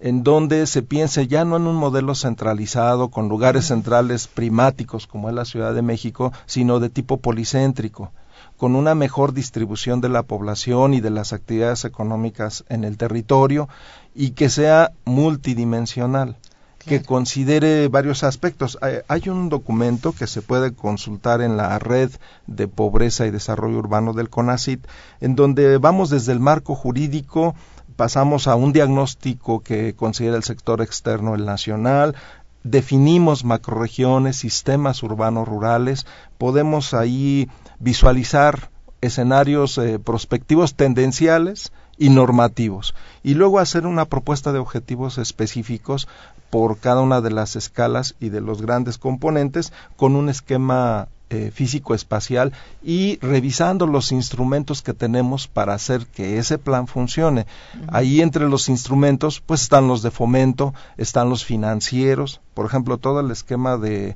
[0.00, 5.28] en donde se piense ya no en un modelo centralizado con lugares centrales primáticos como
[5.28, 8.12] es la Ciudad de México, sino de tipo policéntrico,
[8.56, 13.68] con una mejor distribución de la población y de las actividades económicas en el territorio
[14.14, 16.38] y que sea multidimensional
[16.86, 18.78] que considere varios aspectos.
[18.80, 22.10] Hay, hay un documento que se puede consultar en la red
[22.46, 24.86] de pobreza y desarrollo urbano del CONACIT,
[25.20, 27.54] en donde vamos desde el marco jurídico,
[27.96, 32.16] pasamos a un diagnóstico que considera el sector externo, el nacional,
[32.64, 36.06] definimos macroregiones, sistemas urbanos rurales,
[36.38, 38.70] podemos ahí visualizar
[39.00, 46.08] escenarios eh, prospectivos tendenciales y normativos y luego hacer una propuesta de objetivos específicos
[46.52, 51.50] por cada una de las escalas y de los grandes componentes con un esquema eh,
[51.50, 57.46] físico espacial y revisando los instrumentos que tenemos para hacer que ese plan funcione.
[57.88, 63.20] Ahí entre los instrumentos pues están los de fomento, están los financieros, por ejemplo, todo
[63.20, 64.14] el esquema de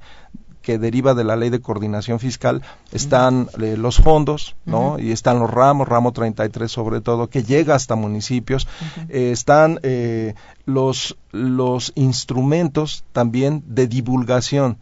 [0.67, 2.61] que deriva de la ley de coordinación fiscal,
[2.91, 4.99] están eh, los fondos, ¿no?
[4.99, 8.67] Y están los ramos, ramo 33 sobre todo, que llega hasta municipios,
[9.09, 14.79] eh, están eh, los, los instrumentos también de divulgación,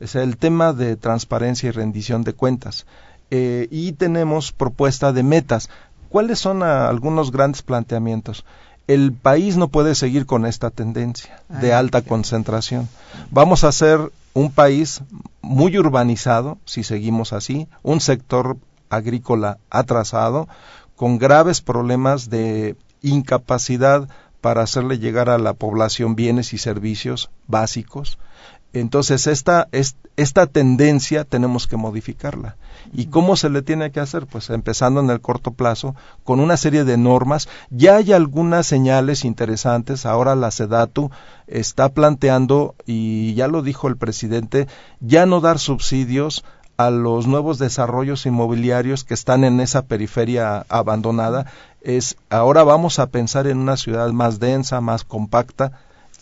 [0.00, 2.84] es el tema de transparencia y rendición de cuentas.
[3.30, 5.70] y tenemos propuesta de metas.
[6.08, 8.44] ¿Cuáles son algunos grandes planteamientos?
[8.88, 12.88] el país no puede seguir con esta tendencia de ah, alta concentración.
[13.30, 14.00] Vamos a ser
[14.32, 15.02] un país
[15.40, 18.58] muy urbanizado, si seguimos así, un sector
[18.90, 20.48] agrícola atrasado,
[20.96, 24.08] con graves problemas de incapacidad
[24.40, 28.18] para hacerle llegar a la población bienes y servicios básicos.
[28.72, 29.68] Entonces, esta,
[30.16, 32.56] esta tendencia tenemos que modificarla.
[32.92, 34.26] ¿Y cómo se le tiene que hacer?
[34.26, 35.94] Pues empezando en el corto plazo,
[36.24, 37.48] con una serie de normas.
[37.70, 40.06] Ya hay algunas señales interesantes.
[40.06, 41.10] Ahora la SEDATU
[41.46, 44.68] está planteando, y ya lo dijo el presidente,
[45.00, 46.44] ya no dar subsidios
[46.76, 51.46] a los nuevos desarrollos inmobiliarios que están en esa periferia abandonada.
[51.80, 55.72] Es ahora vamos a pensar en una ciudad más densa, más compacta,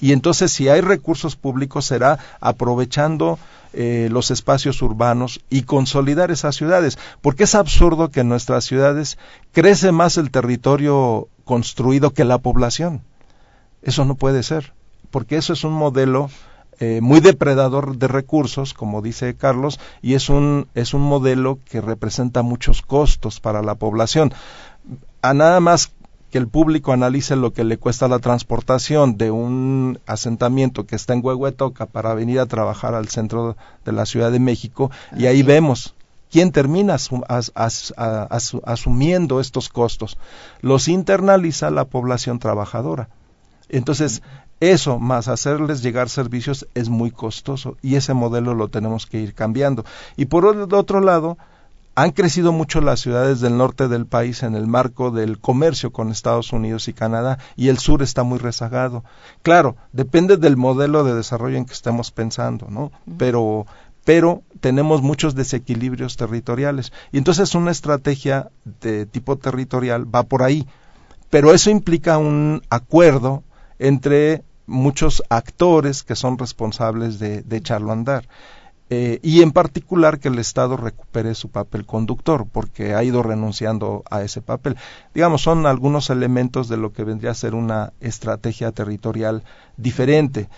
[0.00, 3.38] y entonces si hay recursos públicos será aprovechando
[3.72, 9.18] eh, los espacios urbanos y consolidar esas ciudades, porque es absurdo que en nuestras ciudades
[9.52, 13.02] crece más el territorio construido que la población.
[13.82, 14.72] Eso no puede ser,
[15.10, 16.30] porque eso es un modelo
[16.78, 21.80] eh, muy depredador de recursos, como dice Carlos, y es un, es un modelo que
[21.80, 24.34] representa muchos costos para la población.
[25.22, 25.92] A nada más
[26.30, 31.14] que el público analice lo que le cuesta la transportación de un asentamiento que está
[31.14, 35.42] en Huehuetoca para venir a trabajar al centro de la Ciudad de México y ahí
[35.42, 35.94] vemos
[36.30, 36.96] quién termina
[38.64, 40.18] asumiendo estos costos.
[40.60, 43.08] Los internaliza la población trabajadora.
[43.68, 44.22] Entonces,
[44.60, 49.34] eso más hacerles llegar servicios es muy costoso y ese modelo lo tenemos que ir
[49.34, 49.84] cambiando.
[50.16, 51.36] Y por otro lado,
[51.96, 56.10] han crecido mucho las ciudades del norte del país en el marco del comercio con
[56.10, 59.02] Estados Unidos y Canadá y el sur está muy rezagado.
[59.42, 62.92] Claro, depende del modelo de desarrollo en que estemos pensando, ¿no?
[63.16, 63.66] Pero
[64.04, 68.50] pero tenemos muchos desequilibrios territoriales y entonces una estrategia
[68.82, 70.66] de tipo territorial va por ahí.
[71.30, 73.42] Pero eso implica un acuerdo
[73.78, 78.28] entre muchos actores que son responsables de, de echarlo a andar.
[78.88, 84.04] Eh, y en particular que el Estado recupere su papel conductor, porque ha ido renunciando
[84.10, 84.76] a ese papel.
[85.12, 89.42] Digamos, son algunos elementos de lo que vendría a ser una estrategia territorial
[89.76, 90.48] diferente.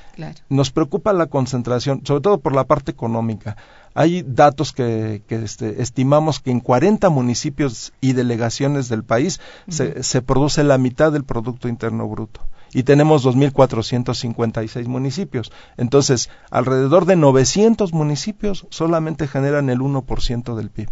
[0.50, 3.56] Nos preocupa la concentración, sobre todo por la parte económica.
[3.94, 10.20] Hay datos que, este, estimamos que en 40 municipios y delegaciones del país se, se
[10.20, 12.42] produce la mitad del Producto Interno Bruto
[12.72, 15.52] y tenemos 2.456 municipios.
[15.76, 20.90] Entonces, alrededor de 900 municipios solamente generan el 1% del PIB.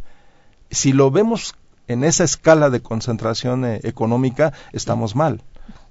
[0.70, 1.55] Si lo vemos
[1.89, 5.43] en esa escala de concentración eh, económica, estamos mal.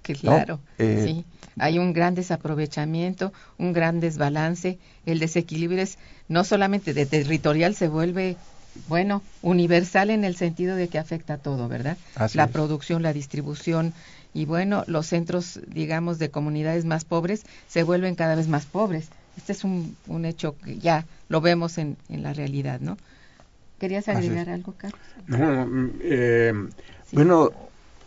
[0.01, 1.25] Claro, eh, sí.
[1.57, 4.77] Hay un gran desaprovechamiento, un gran desbalance.
[5.05, 8.37] El desequilibrio es no solamente de territorial, se vuelve
[8.87, 11.97] bueno, universal en el sentido de que afecta a todo, ¿verdad?
[12.33, 13.93] la producción, la distribución,
[14.35, 19.07] y bueno, los centros, digamos, de comunidades más pobres se vuelven cada vez más pobres.
[19.37, 22.97] Este es un, un hecho que ya lo vemos en, en la realidad, ¿no?
[23.79, 24.99] ¿Querías agregar algo, Carlos?
[25.27, 26.53] No, mm, eh,
[27.13, 27.49] bueno,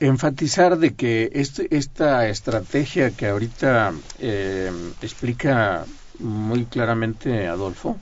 [0.01, 4.71] enfatizar de que este, esta estrategia que ahorita eh,
[5.01, 5.87] explica
[6.19, 7.97] muy claramente Adolfo,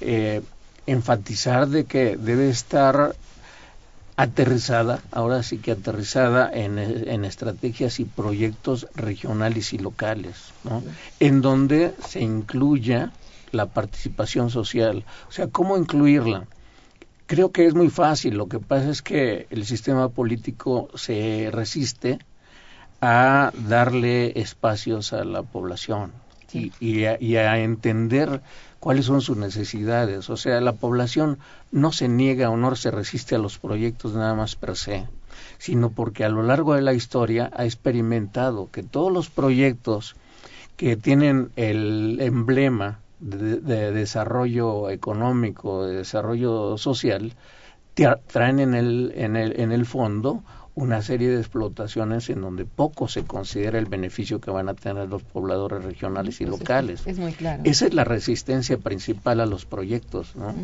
[0.00, 0.40] eh,
[0.86, 3.14] enfatizar de que debe estar
[4.16, 10.82] aterrizada, ahora sí que aterrizada en, en, estrategias y proyectos regionales y locales, ¿no?
[11.20, 13.12] En donde se incluya
[13.52, 15.04] la participación social.
[15.28, 16.46] O sea, ¿cómo incluirla?
[17.26, 18.36] Creo que es muy fácil.
[18.36, 22.18] Lo que pasa es que el sistema político se resiste
[23.02, 26.12] a darle espacios a la población
[26.52, 28.40] y, y, y a entender
[28.80, 30.30] cuáles son sus necesidades.
[30.30, 31.38] O sea, la población
[31.72, 35.08] no se niega o no se resiste a los proyectos nada más per se,
[35.58, 40.16] sino porque a lo largo de la historia ha experimentado que todos los proyectos
[40.76, 47.34] que tienen el emblema de, desarrollo económico, de desarrollo social,
[48.26, 50.42] traen en el, en el, en el fondo
[50.76, 55.08] una serie de explotaciones en donde poco se considera el beneficio que van a tener
[55.08, 57.06] los pobladores regionales y locales.
[57.06, 57.62] Es, muy claro.
[57.64, 60.54] Esa es la resistencia principal a los proyectos, ¿no?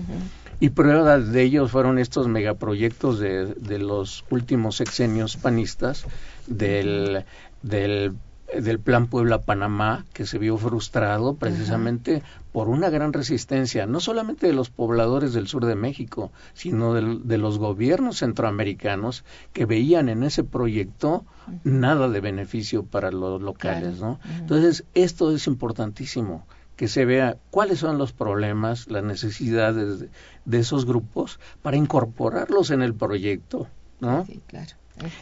[0.60, 6.04] Y prueba de ellos fueron estos megaproyectos de, de los últimos sexenios panistas
[6.46, 7.24] del,
[7.62, 8.14] del
[8.60, 12.22] del Plan Puebla-Panamá, que se vio frustrado precisamente
[12.52, 17.38] por una gran resistencia, no solamente de los pobladores del sur de México, sino de,
[17.38, 21.24] los gobiernos centroamericanos que veían en ese proyecto
[21.64, 24.20] nada de beneficio para los locales, ¿no?
[24.38, 26.46] Entonces, esto es importantísimo
[26.76, 30.06] que se vea cuáles son los problemas, las necesidades
[30.44, 33.68] de, esos grupos para incorporarlos en el proyecto,
[34.00, 34.26] ¿no?
[34.26, 34.72] Sí, claro.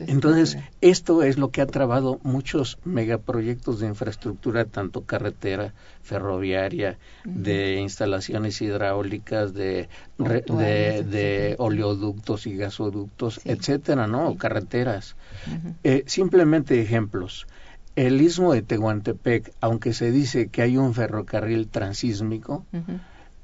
[0.00, 7.76] Entonces, esto es lo que ha trabado muchos megaproyectos de infraestructura, tanto carretera, ferroviaria, de
[7.76, 14.36] instalaciones hidráulicas, de, de, oleoductos y gasoductos, etcétera, ¿no?
[14.36, 15.16] Carreteras.
[15.84, 17.46] Eh, simplemente ejemplos.
[17.96, 22.64] El istmo de Tehuantepec, aunque se dice que hay un ferrocarril transísmico,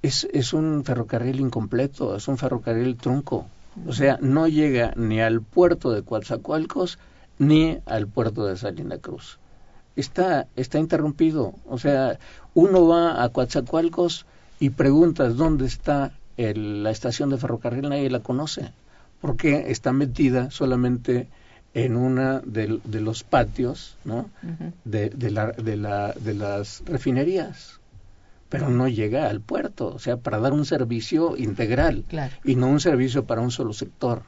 [0.03, 3.47] es, es un ferrocarril incompleto, es un ferrocarril trunco
[3.87, 6.99] o sea, no llega ni al puerto de Coatzacoalcos
[7.39, 9.39] ni al puerto de Salina Cruz.
[9.97, 11.55] Está, está interrumpido.
[11.67, 12.19] O sea,
[12.55, 14.27] uno va a Coatzacoalcos
[14.61, 18.73] y preguntas dónde está la estación de ferrocarril, nadie la conoce,
[19.21, 21.29] porque está metida solamente
[21.73, 24.31] en una de, los patios ¿no?
[24.85, 27.76] de, la, de, la, de las refinerías
[28.49, 32.05] pero no llega al puerto, o sea, para dar un servicio integral
[32.45, 34.23] y no un servicio para un solo sector.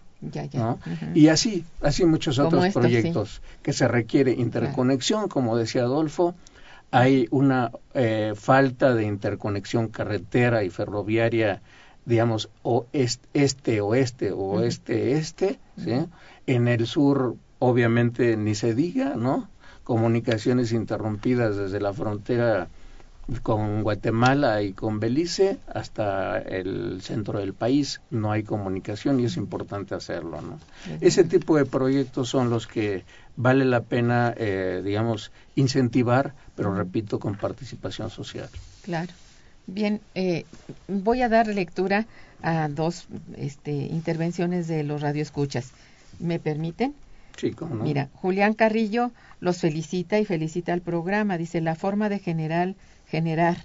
[1.14, 6.34] Y así, así muchos otros proyectos que se requiere interconexión, como decía Adolfo,
[6.90, 11.60] hay una eh, falta de interconexión carretera y ferroviaria,
[12.04, 15.58] digamos, o este, oeste o este, este,
[16.46, 19.48] En el sur, obviamente, ni se diga, ¿no?
[19.84, 22.68] Comunicaciones interrumpidas desde la frontera
[23.42, 28.00] con Guatemala y con Belice hasta el centro del país.
[28.10, 30.58] No hay comunicación y es importante hacerlo no
[31.00, 33.04] ese tipo de proyectos son los que
[33.36, 38.48] vale la pena eh, digamos incentivar pero repito con participación social.
[38.82, 39.12] Claro.
[39.66, 40.44] Bien eh,
[40.86, 42.06] voy a dar lectura
[42.42, 43.06] a dos
[43.36, 45.72] este, intervenciones de los radioescuchas.
[46.18, 46.94] Me permiten
[47.36, 47.84] Sí, ¿cómo no?
[47.84, 51.38] Mira, Julián Carrillo los felicita y felicita al programa.
[51.38, 52.74] Dice, la forma de general
[53.08, 53.56] generar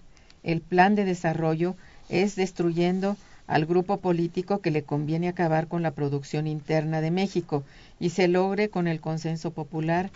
[0.44, 1.76] el plan de desarrollo
[2.10, 3.16] es destruyendo
[3.48, 7.64] al grupo político que le conviene acabar con la producción interna de México
[8.00, 10.10] y se logre con el consenso popular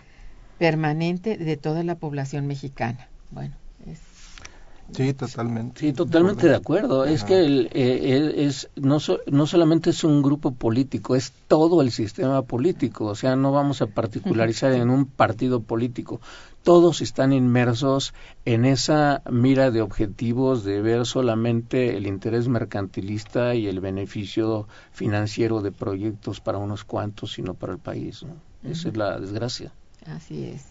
[0.58, 3.08] permanente de toda la población mexicana.
[3.30, 3.54] Bueno,
[3.86, 4.00] es
[4.92, 5.80] Sí, totalmente.
[5.80, 7.04] Sí, totalmente de acuerdo.
[7.04, 11.90] Es que el, eh, es no, no solamente es un grupo político, es todo el
[11.90, 13.04] sistema político.
[13.04, 16.20] O sea, no vamos a particularizar en un partido político.
[16.68, 18.12] Todos están inmersos
[18.44, 25.62] en esa mira de objetivos de ver solamente el interés mercantilista y el beneficio financiero
[25.62, 28.22] de proyectos para unos cuantos, sino para el país.
[28.62, 29.72] Esa es la desgracia.
[30.04, 30.66] Así es.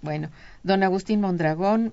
[0.00, 0.30] Bueno,
[0.62, 1.92] don Agustín Mondragón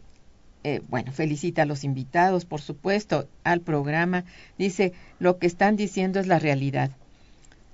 [0.63, 4.23] eh, bueno, felicita a los invitados, por supuesto, al programa.
[4.57, 6.91] Dice, lo que están diciendo es la realidad.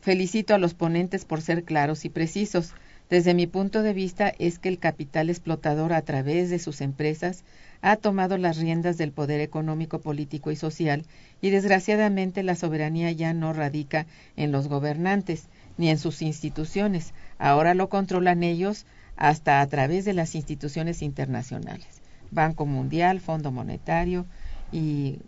[0.01, 2.73] Felicito a los ponentes por ser claros y precisos.
[3.13, 7.43] Desde mi punto de vista es que el capital explotador a través de sus empresas
[7.83, 11.05] ha tomado las riendas del poder económico, político y social
[11.39, 15.47] y desgraciadamente la soberanía ya no radica en los gobernantes
[15.77, 17.13] ni en sus instituciones.
[17.37, 22.01] Ahora lo controlan ellos hasta a través de las instituciones internacionales.
[22.31, 24.25] Banco Mundial, Fondo Monetario
[24.71, 25.19] y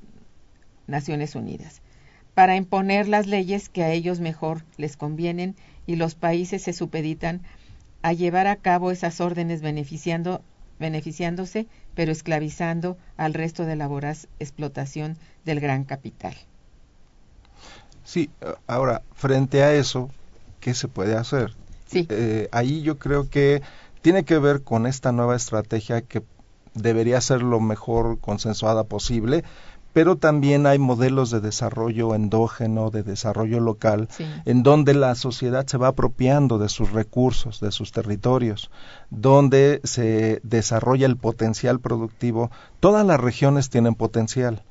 [0.88, 1.84] Naciones Unidas,
[2.34, 5.56] para imponer las leyes que a ellos mejor les convienen
[5.86, 7.44] y los países se supeditan
[8.06, 10.44] a llevar a cabo esas órdenes beneficiando,
[10.78, 16.36] beneficiándose, pero esclavizando al resto de la voraz explotación del gran capital.
[18.04, 18.30] Sí,
[18.68, 20.12] ahora, frente a eso,
[20.60, 21.56] ¿qué se puede hacer?
[21.88, 22.06] Sí.
[22.10, 23.64] Eh, ahí yo creo que
[24.04, 26.22] tiene que ver con esta nueva estrategia que
[26.76, 29.44] debería ser lo mejor consensuada posible,
[29.96, 34.10] pero también hay modelos de desarrollo endógeno, de desarrollo local,
[34.44, 38.72] en donde la sociedad se va apropiando de sus recursos, de sus territorios,
[39.10, 42.52] donde se desarrolla el potencial productivo.
[42.82, 44.64] Todas las regiones tienen potencial.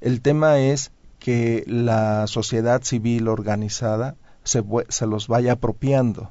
[0.00, 6.30] El tema es que la sociedad civil organizada se, se los vaya apropiando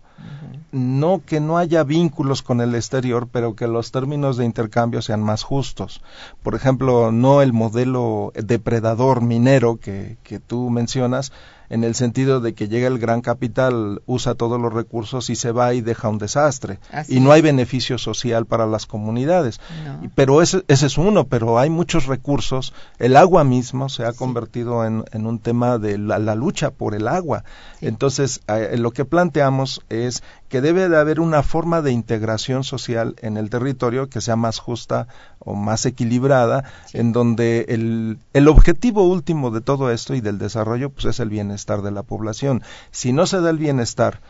[0.72, 5.24] no que no haya vínculos con el exterior, pero que los términos de intercambio sean
[5.24, 6.01] más justos.
[6.43, 11.32] Por ejemplo, no el modelo depredador minero que, que tú mencionas,
[11.70, 15.51] en el sentido de que llega el gran capital, usa todos los recursos y se
[15.51, 16.80] va y deja un desastre.
[16.91, 17.36] Así y no es.
[17.36, 19.59] hay beneficio social para las comunidades.
[19.86, 20.11] No.
[20.15, 22.74] Pero ese, ese es uno, pero hay muchos recursos.
[22.97, 26.95] El agua mismo se ha convertido en, en un tema de la, la lucha por
[26.95, 27.43] el agua.
[27.80, 27.88] Sí.
[27.88, 33.15] Entonces, eh, lo que planteamos es que debe de haber una forma de integración social
[33.22, 35.07] en el territorio que sea más justa
[35.49, 40.89] o más equilibrada, en donde el, el objetivo último de todo esto y del desarrollo
[40.89, 42.61] pues es el bienestar de la población.
[42.91, 44.21] Si no se da el bienestar,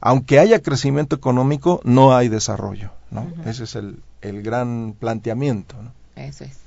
[0.00, 3.26] aunque haya crecimiento económico, no hay desarrollo, ¿no?
[3.46, 5.92] Ese es el, el gran planteamiento, ¿no?
[6.16, 6.58] Eso es.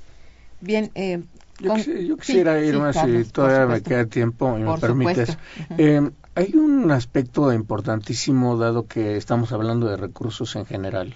[0.60, 1.22] Bien, eh,
[1.60, 4.62] Yo, con- quisi- yo sí, quisiera sí, irme, Carlos, si todavía me queda tiempo y
[4.62, 5.36] me permites.
[5.78, 11.14] Eh, hay un aspecto importantísimo, dado que estamos hablando de recursos en general,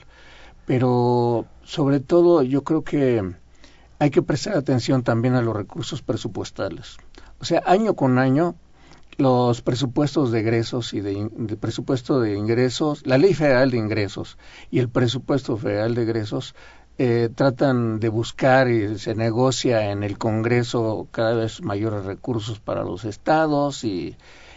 [0.67, 3.35] pero sobre todo yo creo que
[3.99, 6.97] hay que prestar atención también a los recursos presupuestales.
[7.41, 8.57] O sea, año con año,
[9.17, 14.39] los presupuestos de egresos y de, presupuesto de ingresos, la ley federal de ingresos
[14.71, 16.55] y el presupuesto federal de egresos
[16.99, 22.83] eh, tratan de buscar y se negocia en el Congreso cada vez mayores recursos para
[22.83, 24.17] los estados y,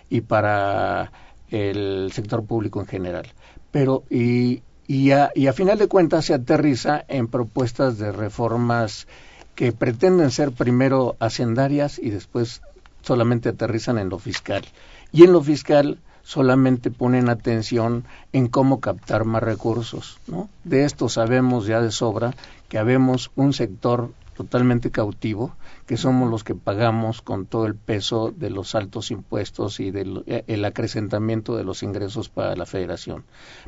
[0.10, 1.12] y para
[1.50, 3.28] el sector público en general.
[3.72, 9.08] Pero y, y, a, y a final de cuentas se aterriza en propuestas de reformas
[9.56, 12.62] que pretenden ser primero hacendarias y después
[13.02, 14.64] solamente aterrizan en lo fiscal.
[15.12, 20.20] Y en lo fiscal solamente ponen atención en cómo captar más recursos.
[20.28, 20.50] ¿no?
[20.64, 22.34] De esto sabemos ya de sobra
[22.68, 25.56] que habemos un sector totalmente cautivo,
[25.86, 30.24] que somos los que pagamos con todo el peso de los altos impuestos y del
[30.28, 33.24] eh, el acrecentamiento de los ingresos para la federación.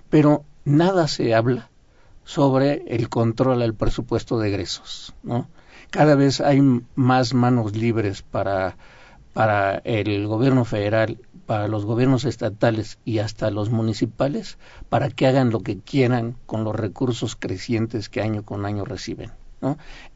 [0.10, 1.70] Pero nada se habla
[2.26, 5.48] sobre el control al presupuesto de egresos, ¿no?
[5.92, 6.62] Cada vez hay
[6.96, 8.76] más manos libres para,
[9.86, 14.58] el gobierno federal, para los gobiernos estatales y hasta los municipales,
[14.90, 19.32] para que hagan lo que quieran con los recursos crecientes que año con año reciben.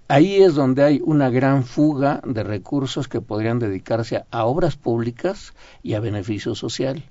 [0.10, 5.54] Ahí es donde hay una gran fuga de recursos que podrían dedicarse a obras públicas
[5.82, 7.06] y a beneficio social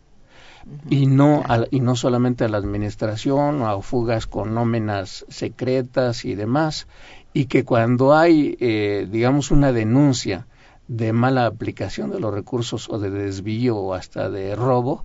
[0.88, 6.24] y no a- y no solamente a la administración o a fugas con nóminas secretas
[6.24, 6.86] y demás
[7.32, 10.46] y que cuando hay eh, digamos una denuncia
[10.88, 15.04] de mala aplicación de los recursos o de desvío o hasta de robo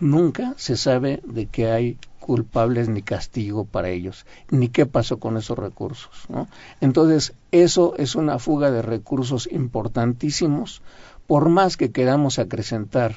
[0.00, 5.36] nunca se sabe de que hay culpables ni castigo para ellos, ni qué pasó con
[5.36, 6.26] esos recursos.
[6.28, 6.48] ¿no?
[6.80, 10.82] Entonces, eso es una fuga de recursos importantísimos,
[11.26, 13.16] por más que queramos acrecentar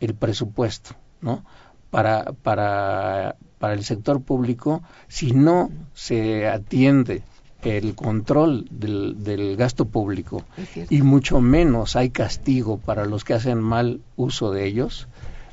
[0.00, 0.90] el presupuesto,
[1.20, 1.44] ¿no?
[1.90, 7.22] Para, para, para el sector público, si no se atiende
[7.62, 10.44] el control del, del gasto público
[10.88, 15.08] y mucho menos hay castigo para los que hacen mal uso de ellos,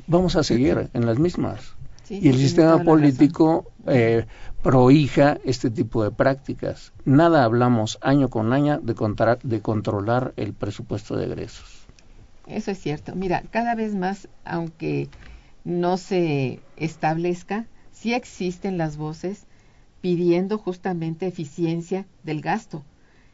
[0.05, 1.75] vamos a seguir en las mismas.
[2.03, 4.25] Sí, y el sistema político eh,
[4.61, 6.93] prohija este tipo de prácticas.
[7.03, 11.87] Nada hablamos año con año de, contra- de controlar el presupuesto de egresos.
[12.47, 13.13] Eso es cierto.
[13.15, 15.09] Mira, cada vez más, aunque
[15.67, 19.47] no se establezca, sí existen las voces
[19.99, 22.85] pidiendo justamente eficiencia del gasto.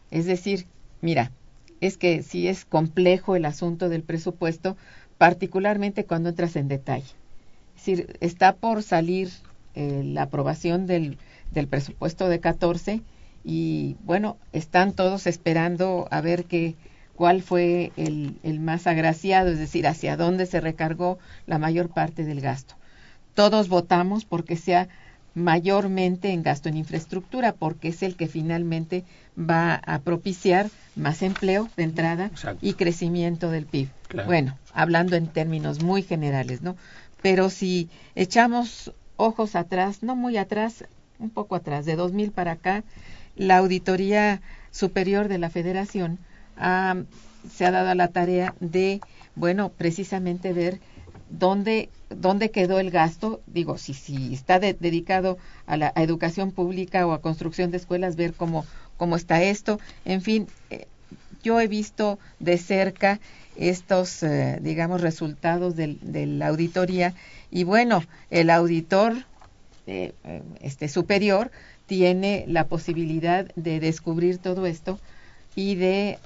[0.09, 0.65] Es decir,
[0.99, 1.31] mira,
[1.79, 4.75] es que sí es complejo el asunto del presupuesto,
[5.19, 7.05] particularmente cuando entras en detalle.
[7.75, 9.29] Es decir, está por salir
[9.75, 11.19] eh, la aprobación del,
[11.51, 13.01] del presupuesto de 14
[13.43, 16.75] y bueno, están todos esperando a ver qué
[17.15, 22.23] cuál fue el, el más agraciado, es decir, hacia dónde se recargó la mayor parte
[22.23, 22.75] del gasto.
[23.33, 24.89] Todos votamos porque sea
[25.35, 29.03] mayormente en gasto en infraestructura, porque es el que finalmente
[29.37, 32.59] va a propiciar más empleo de entrada Exacto.
[32.61, 33.89] y crecimiento del PIB.
[34.07, 34.27] Claro.
[34.27, 36.75] Bueno, hablando en términos muy generales, ¿no?
[37.21, 40.85] Pero si echamos ojos atrás, no muy atrás,
[41.19, 42.83] un poco atrás, de 2000 para acá,
[43.35, 44.41] la Auditoría
[44.71, 46.19] Superior de la Federación
[46.55, 49.01] se ha dado la tarea de,
[49.35, 50.79] bueno, precisamente ver
[51.29, 53.41] dónde, dónde quedó el gasto.
[53.45, 57.77] Digo, si, si está de- dedicado a la a educación pública o a construcción de
[57.77, 58.65] escuelas, ver cómo,
[58.97, 59.79] cómo está esto.
[60.05, 60.87] En fin, eh,
[61.43, 63.19] yo he visto de cerca
[63.55, 67.13] estos, eh, digamos, resultados del- de la auditoría
[67.51, 69.25] y bueno, el auditor
[69.85, 70.13] eh,
[70.61, 71.51] este superior
[71.85, 74.99] tiene la posibilidad de descubrir todo esto
[75.55, 76.19] y de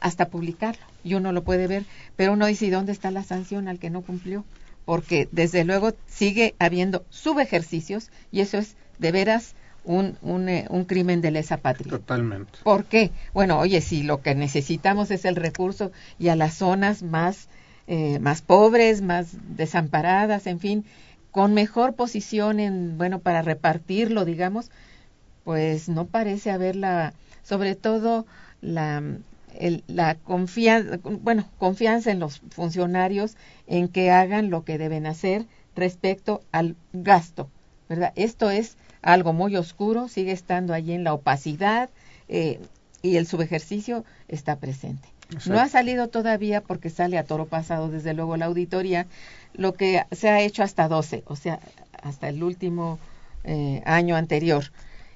[0.00, 0.82] hasta publicarlo.
[1.04, 1.84] Y uno lo puede ver,
[2.16, 4.44] pero uno dice, ¿y dónde está la sanción al que no cumplió?
[4.84, 10.84] Porque desde luego sigue habiendo subejercicios y eso es de veras un, un, eh, un
[10.84, 11.90] crimen de lesa patria.
[11.90, 12.58] Totalmente.
[12.62, 13.10] ¿Por qué?
[13.32, 17.48] Bueno, oye, si lo que necesitamos es el recurso y a las zonas más
[17.92, 20.84] eh, más pobres, más desamparadas, en fin,
[21.32, 24.70] con mejor posición en, bueno, para repartirlo, digamos,
[25.42, 28.26] pues no parece haber la, sobre todo
[28.60, 29.02] la,
[29.86, 33.36] la confianza, bueno, confianza en los funcionarios
[33.66, 35.46] en que hagan lo que deben hacer
[35.76, 37.48] respecto al gasto,
[37.88, 38.12] ¿verdad?
[38.16, 41.90] Esto es algo muy oscuro, sigue estando allí en la opacidad
[42.28, 42.60] eh,
[43.02, 45.08] y el subejercicio está presente.
[45.46, 49.06] No ha salido todavía porque sale a toro pasado, desde luego, la auditoría,
[49.54, 51.60] lo que se ha hecho hasta 12, o sea,
[52.02, 52.98] hasta el último
[53.44, 54.64] eh, año anterior.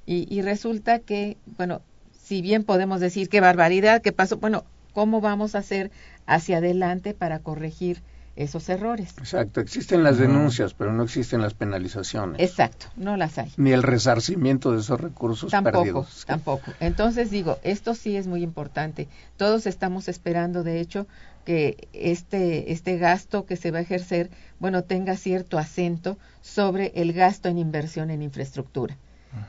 [0.07, 1.81] Y, y resulta que, bueno,
[2.25, 5.91] si bien podemos decir qué barbaridad, qué pasó, bueno, ¿cómo vamos a hacer
[6.27, 8.03] hacia adelante para corregir
[8.37, 9.15] esos errores.
[9.19, 12.41] Exacto, existen las denuncias, pero no existen las penalizaciones.
[12.41, 13.53] Exacto, no las hay.
[13.57, 16.25] Ni el resarcimiento de esos recursos tampoco, perdidos.
[16.27, 16.73] Tampoco.
[16.81, 19.09] Entonces digo, esto sí es muy importante.
[19.37, 21.07] Todos estamos esperando, de hecho,
[21.45, 27.13] que este, este gasto que se va a ejercer, bueno, tenga cierto acento sobre el
[27.13, 28.97] gasto en inversión en infraestructura.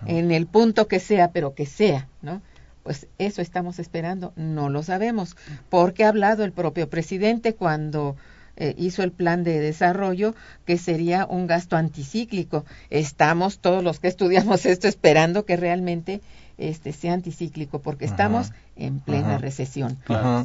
[0.07, 2.41] En el punto que sea, pero que sea, ¿no?
[2.85, 5.35] Pues eso estamos esperando, no lo sabemos,
[5.69, 8.15] porque ha hablado el propio presidente cuando
[8.57, 12.63] eh, hizo el plan de desarrollo, que sería un gasto anticíclico.
[12.91, 16.21] Estamos todos los que estudiamos esto esperando que realmente
[16.59, 19.97] este sea anticíclico, porque estamos en plena recesión,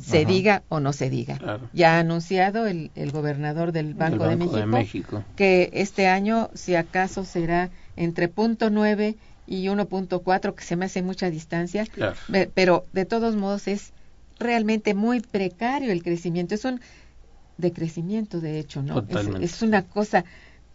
[0.03, 1.61] se diga o no se diga.
[1.75, 5.23] Ya ha anunciado el, el gobernador del Banco, de, México.
[5.37, 9.19] que este año, si acaso, será entre punto nueve
[9.51, 11.85] y 1.4, que se me hace mucha distancia,
[12.55, 13.93] pero de todos modos es
[14.39, 16.55] realmente muy precario el crecimiento.
[16.55, 16.81] Es un
[17.59, 19.05] de crecimiento, de hecho, ¿no?
[19.41, 20.25] Es, una cosa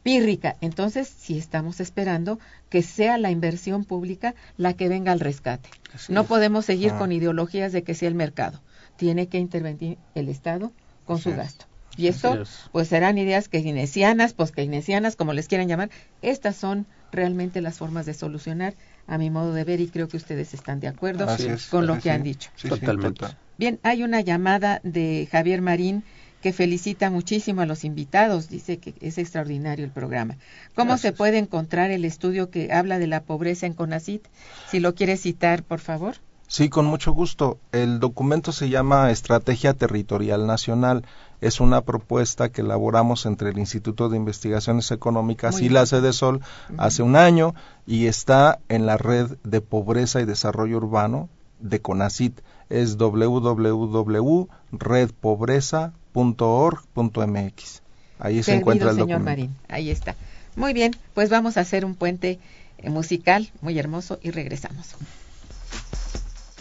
[0.04, 0.58] pírrica.
[0.60, 2.38] Entonces, si estamos esperando
[2.70, 5.70] que sea la inversión pública la que venga al rescate.
[6.10, 6.98] no podemos seguir ah.
[6.98, 8.62] con ideologías de que sea el mercado.
[8.98, 10.74] Tiene que intervenir el Estado
[11.06, 11.66] con su gasto.
[11.96, 15.90] Y eso, pues serán ideas keynesianas, pues keynesianas, como les quieran llamar.
[16.22, 16.86] Estas son
[17.16, 18.74] realmente las formas de solucionar,
[19.08, 21.28] a mi modo de ver, y creo que ustedes están de acuerdo
[21.70, 22.50] con lo que han dicho.
[22.68, 23.26] Totalmente.
[23.58, 26.04] Bien, hay una llamada de Javier Marín
[26.42, 30.38] que felicita muchísimo a los invitados, dice que es extraordinario el programa.
[30.76, 34.28] ¿Cómo se puede encontrar el estudio que habla de la pobreza en CONACIT?
[34.70, 36.18] Si lo quiere citar, por favor.
[36.48, 37.58] Sí, con mucho gusto.
[37.72, 41.04] El documento se llama Estrategia Territorial Nacional.
[41.42, 46.42] Es una propuesta que elaboramos entre el Instituto de Investigaciones Económicas y la Sede Sol
[46.78, 47.54] hace un año
[47.86, 51.30] y está en la red de pobreza y desarrollo urbano
[51.60, 52.42] de CONACIT.
[52.70, 57.82] Es www.redpobreza.com .org.mx.
[58.20, 60.16] Ahí se encuentra el señor Marín, ahí está.
[60.56, 62.40] Muy bien, pues vamos a hacer un puente
[62.78, 64.96] eh, musical muy hermoso y regresamos.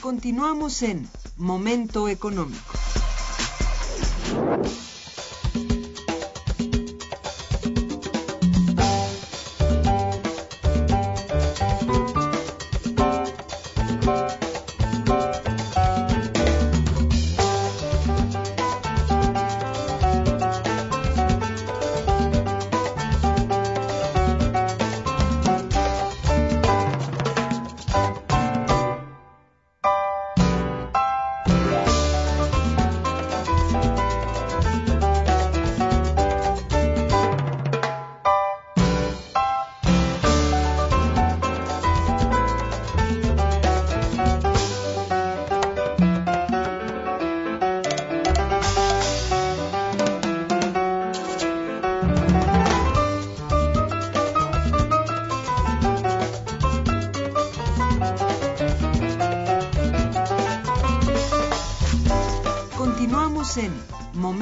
[0.00, 2.74] Continuamos en Momento Económico.
[4.24, 4.83] Thank you.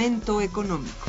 [0.03, 1.07] Económico.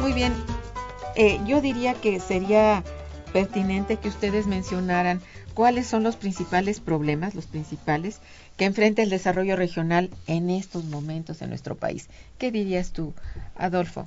[0.00, 0.32] Muy bien,
[1.16, 2.82] eh, yo diría que sería
[3.34, 5.20] pertinente que ustedes mencionaran
[5.52, 8.20] cuáles son los principales problemas, los principales,
[8.56, 12.08] que enfrenta el desarrollo regional en estos momentos en nuestro país.
[12.38, 13.12] ¿Qué dirías tú,
[13.58, 14.06] Adolfo?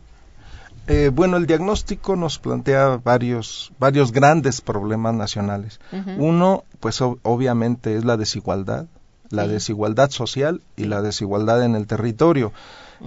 [0.88, 5.80] Eh, bueno, el diagnóstico nos plantea varios, varios grandes problemas nacionales.
[6.18, 8.86] Uno, pues obviamente es la desigualdad,
[9.30, 12.54] la desigualdad social y la desigualdad en el territorio.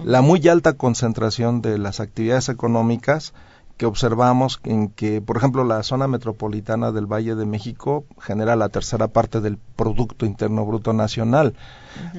[0.03, 3.33] La muy alta concentración de las actividades económicas
[3.81, 8.69] que observamos en que, por ejemplo, la zona metropolitana del Valle de México genera la
[8.69, 11.55] tercera parte del Producto Interno Bruto Nacional.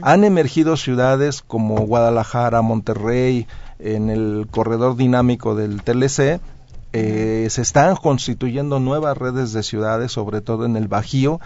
[0.02, 3.46] Han emergido ciudades como Guadalajara, Monterrey,
[3.82, 6.40] en el corredor dinámico del TLC,
[6.92, 11.40] eh, se están constituyendo nuevas redes de ciudades, sobre todo en el Bajío,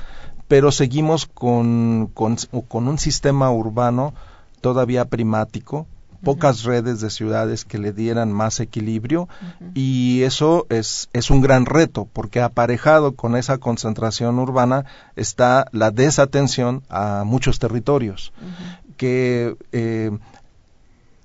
[0.49, 2.37] pero seguimos con, con,
[2.69, 4.13] con un sistema urbano
[4.61, 5.87] todavía primático,
[6.25, 9.29] pocas redes de ciudades que le dieran más equilibrio
[9.75, 15.93] y eso es, es un gran reto porque aparejado con esa concentración urbana está la
[15.93, 18.33] desatención a muchos territorios
[18.97, 20.11] que eh,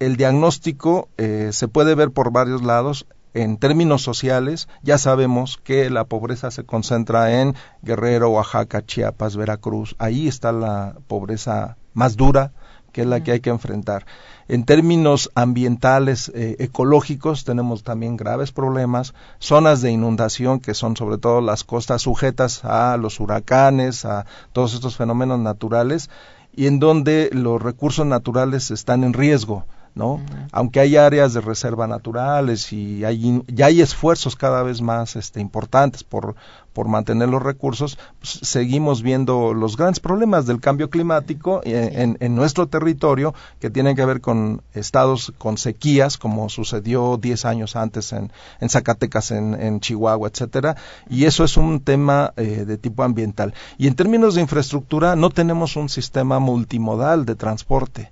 [0.02, 5.92] el diagnóstico eh, se puede ver por varios lados en términos sociales, ya sabemos que
[5.92, 9.96] la pobreza se concentra en Guerrero, Oaxaca, Chiapas, Veracruz.
[10.00, 12.52] Ahí está la pobreza más dura,
[12.92, 14.08] que es la que hay que enfrentar.
[14.48, 21.20] En términos ambientales, eh, ecológicos, tenemos también graves problemas, zonas de inundación que son sobre
[21.20, 26.10] todo las costas sujetas a los huracanes, a todos estos fenómenos naturales,
[26.54, 29.64] y en donde los recursos naturales están en riesgo.
[29.94, 30.22] ¿No?
[30.52, 35.42] Aunque hay áreas de reserva naturales y hay, ya hay esfuerzos cada vez más este,
[35.42, 36.36] importantes por,
[36.74, 42.36] por mantener los recursos, pues, seguimos viendo los grandes problemas del cambio climático eh, en,
[42.36, 48.14] nuestro territorio que tienen que ver con estados con sequías, como sucedió 10 años antes
[48.14, 48.32] en,
[48.62, 50.78] en Zacatecas, en, Chihuahua, etcétera,
[51.10, 53.54] y eso es un tema eh, de tipo ambiental.
[53.78, 58.12] Y en términos de infraestructura, no tenemos un sistema multimodal de transporte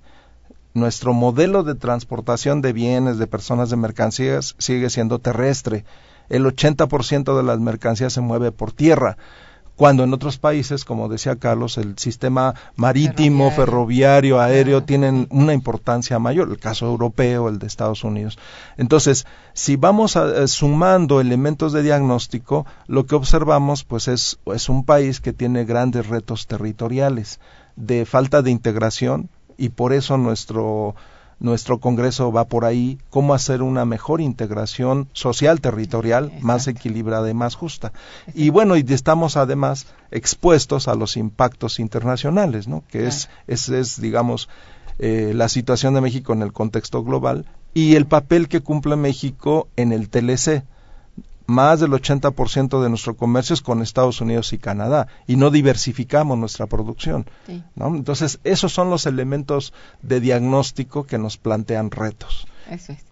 [0.74, 5.84] nuestro modelo de transportación de bienes, de personas, de mercancías sigue siendo terrestre.
[6.28, 9.16] El 80% de las mercancías se mueve por tierra,
[9.80, 16.18] cuando en otros países, como decía Carlos, el sistema marítimo, ferroviario, aéreo tienen una importancia
[16.18, 18.38] mayor, el caso europeo, el de Estados Unidos.
[18.76, 24.68] Entonces, si vamos a, eh, sumando elementos de diagnóstico, lo que observamos pues es, es
[24.68, 27.40] un país que tiene grandes retos territoriales
[27.74, 29.30] de falta de integración,
[29.60, 30.96] y por eso nuestro
[31.38, 37.34] nuestro Congreso va por ahí, cómo hacer una mejor integración social territorial más equilibrada y
[37.34, 37.92] más justa.
[38.34, 42.84] Y bueno, y estamos además expuestos a los impactos internacionales, ¿no?
[42.88, 44.50] Que es, es, es, digamos,
[44.98, 49.66] eh, la situación de México en el contexto global y el papel que cumple México
[49.76, 50.64] en el TLC
[51.50, 56.38] más del 80% de nuestro comercio es con Estados Unidos y Canadá y no diversificamos
[56.38, 57.26] nuestra producción.
[57.76, 62.46] Entonces, esos son los elementos de diagnóstico que nos plantean retos.
[62.70, 63.04] Eso es.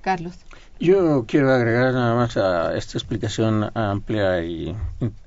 [0.00, 0.34] Carlos.
[0.78, 4.74] Yo quiero agregar nada más a esta explicación amplia y,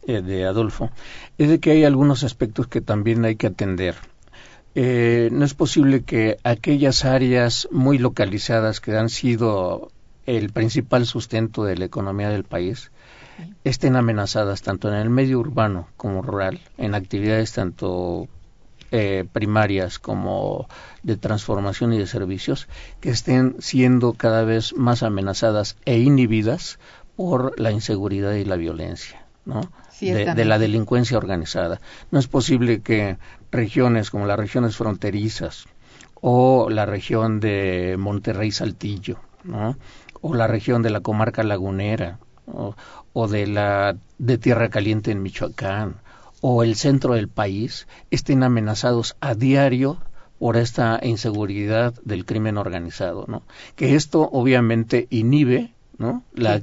[0.08, 0.90] eh, de Adolfo,
[1.38, 3.96] es de que hay algunos aspectos que también hay que atender.
[4.76, 9.92] Eh, no es posible que aquellas áreas muy localizadas que han sido
[10.38, 12.92] el principal sustento de la economía del país,
[13.64, 18.28] estén amenazadas tanto en el medio urbano como rural, en actividades tanto
[18.92, 20.68] eh, primarias como
[21.04, 22.68] de transformación y de servicios,
[23.00, 26.80] que estén siendo cada vez más amenazadas e inhibidas
[27.16, 29.62] por la inseguridad y la violencia, ¿no?
[30.00, 31.82] de, la delincuencia organizada.
[32.12, 33.18] No es posible que
[33.52, 35.66] regiones como las regiones fronterizas
[36.22, 39.78] o la región de Monterrey Saltillo, ¿no?
[40.22, 42.20] O la región de la comarca lagunera
[43.14, 45.96] o, de la de Tierra Caliente en Michoacán
[46.42, 49.98] o el centro del país estén amenazados a diario
[50.40, 53.44] por esta inseguridad del crimen organizado, ¿no?
[53.76, 56.24] Que esto obviamente inhibe ¿no?
[56.34, 56.62] La,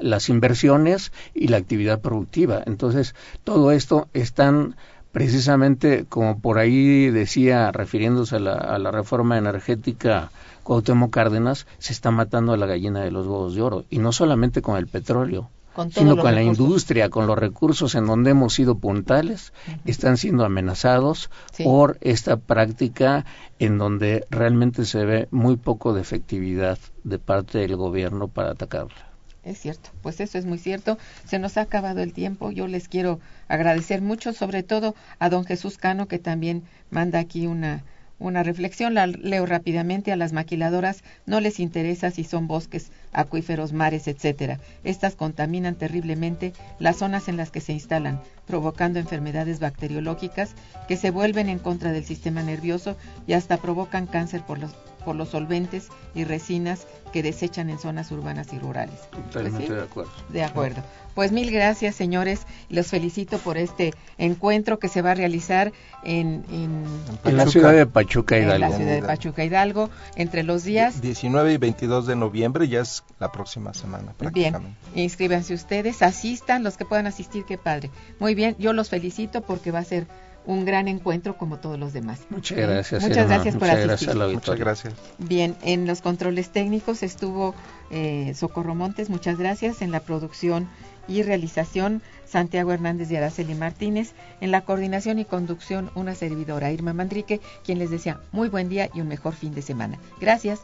[0.00, 2.62] las inversiones y la actividad productiva.
[2.64, 4.76] Entonces, todo esto están
[5.10, 10.30] precisamente, como por ahí decía, refiriéndose a la, a la reforma energética
[10.68, 14.12] Cuauhtémoc Cárdenas se está matando a la gallina de los huevos de oro y no
[14.12, 15.48] solamente con el petróleo,
[15.94, 19.54] sino con la industria, con los recursos en donde hemos sido puntales,
[19.86, 21.30] están siendo amenazados
[21.64, 23.24] por esta práctica
[23.58, 29.08] en donde realmente se ve muy poco de efectividad de parte del gobierno para atacarla.
[29.44, 30.98] Es cierto, pues eso es muy cierto.
[31.24, 32.50] Se nos ha acabado el tiempo.
[32.50, 37.46] Yo les quiero agradecer mucho, sobre todo a don Jesús Cano, que también manda aquí
[37.46, 37.84] una,
[38.18, 40.12] una reflexión, la leo rápidamente.
[40.12, 44.58] A las maquiladoras no les interesa si son bosques, acuíferos, mares, etcétera.
[44.84, 50.54] Estas contaminan terriblemente las zonas en las que se instalan, provocando enfermedades bacteriológicas
[50.88, 52.96] que se vuelven en contra del sistema nervioso
[53.26, 58.10] y hasta provocan cáncer por los por los solventes y resinas que desechan en zonas
[58.10, 59.00] urbanas y rurales.
[59.10, 60.10] Totalmente pues de acuerdo.
[60.28, 60.82] De acuerdo.
[61.14, 62.42] Pues mil gracias, señores.
[62.68, 65.72] Los felicito por este encuentro que se va a realizar
[66.04, 68.54] en, en, la ciudad de Pachuca Hidalgo.
[68.54, 72.82] En la ciudad de Pachuca Hidalgo, entre los días 19 y 22 de noviembre, ya
[72.82, 74.14] es la próxima semana.
[74.32, 77.90] Bien, inscríbanse ustedes, asistan, los que puedan asistir, qué padre.
[78.20, 80.06] Muy bien, yo los felicito porque va a ser
[80.48, 82.20] un gran encuentro como todos los demás.
[82.30, 83.02] Muchas gracias.
[83.02, 83.34] Muchas Irma.
[83.34, 84.16] gracias por Muchas asistir.
[84.16, 84.94] gracias Muchas gracias.
[85.18, 87.54] Bien, en los controles técnicos estuvo
[87.90, 89.82] eh, Socorro Montes, muchas gracias.
[89.82, 90.66] En la producción
[91.06, 94.12] y realización, Santiago Hernández y Araceli Martínez.
[94.40, 98.88] En la coordinación y conducción, una servidora, Irma Mandrique, quien les desea muy buen día
[98.94, 99.98] y un mejor fin de semana.
[100.18, 100.60] Gracias.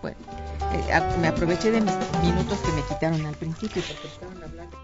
[0.00, 0.16] Bueno,
[0.74, 4.83] eh, me aproveché de mis minutos que me quitaron al principio porque estaban hablando.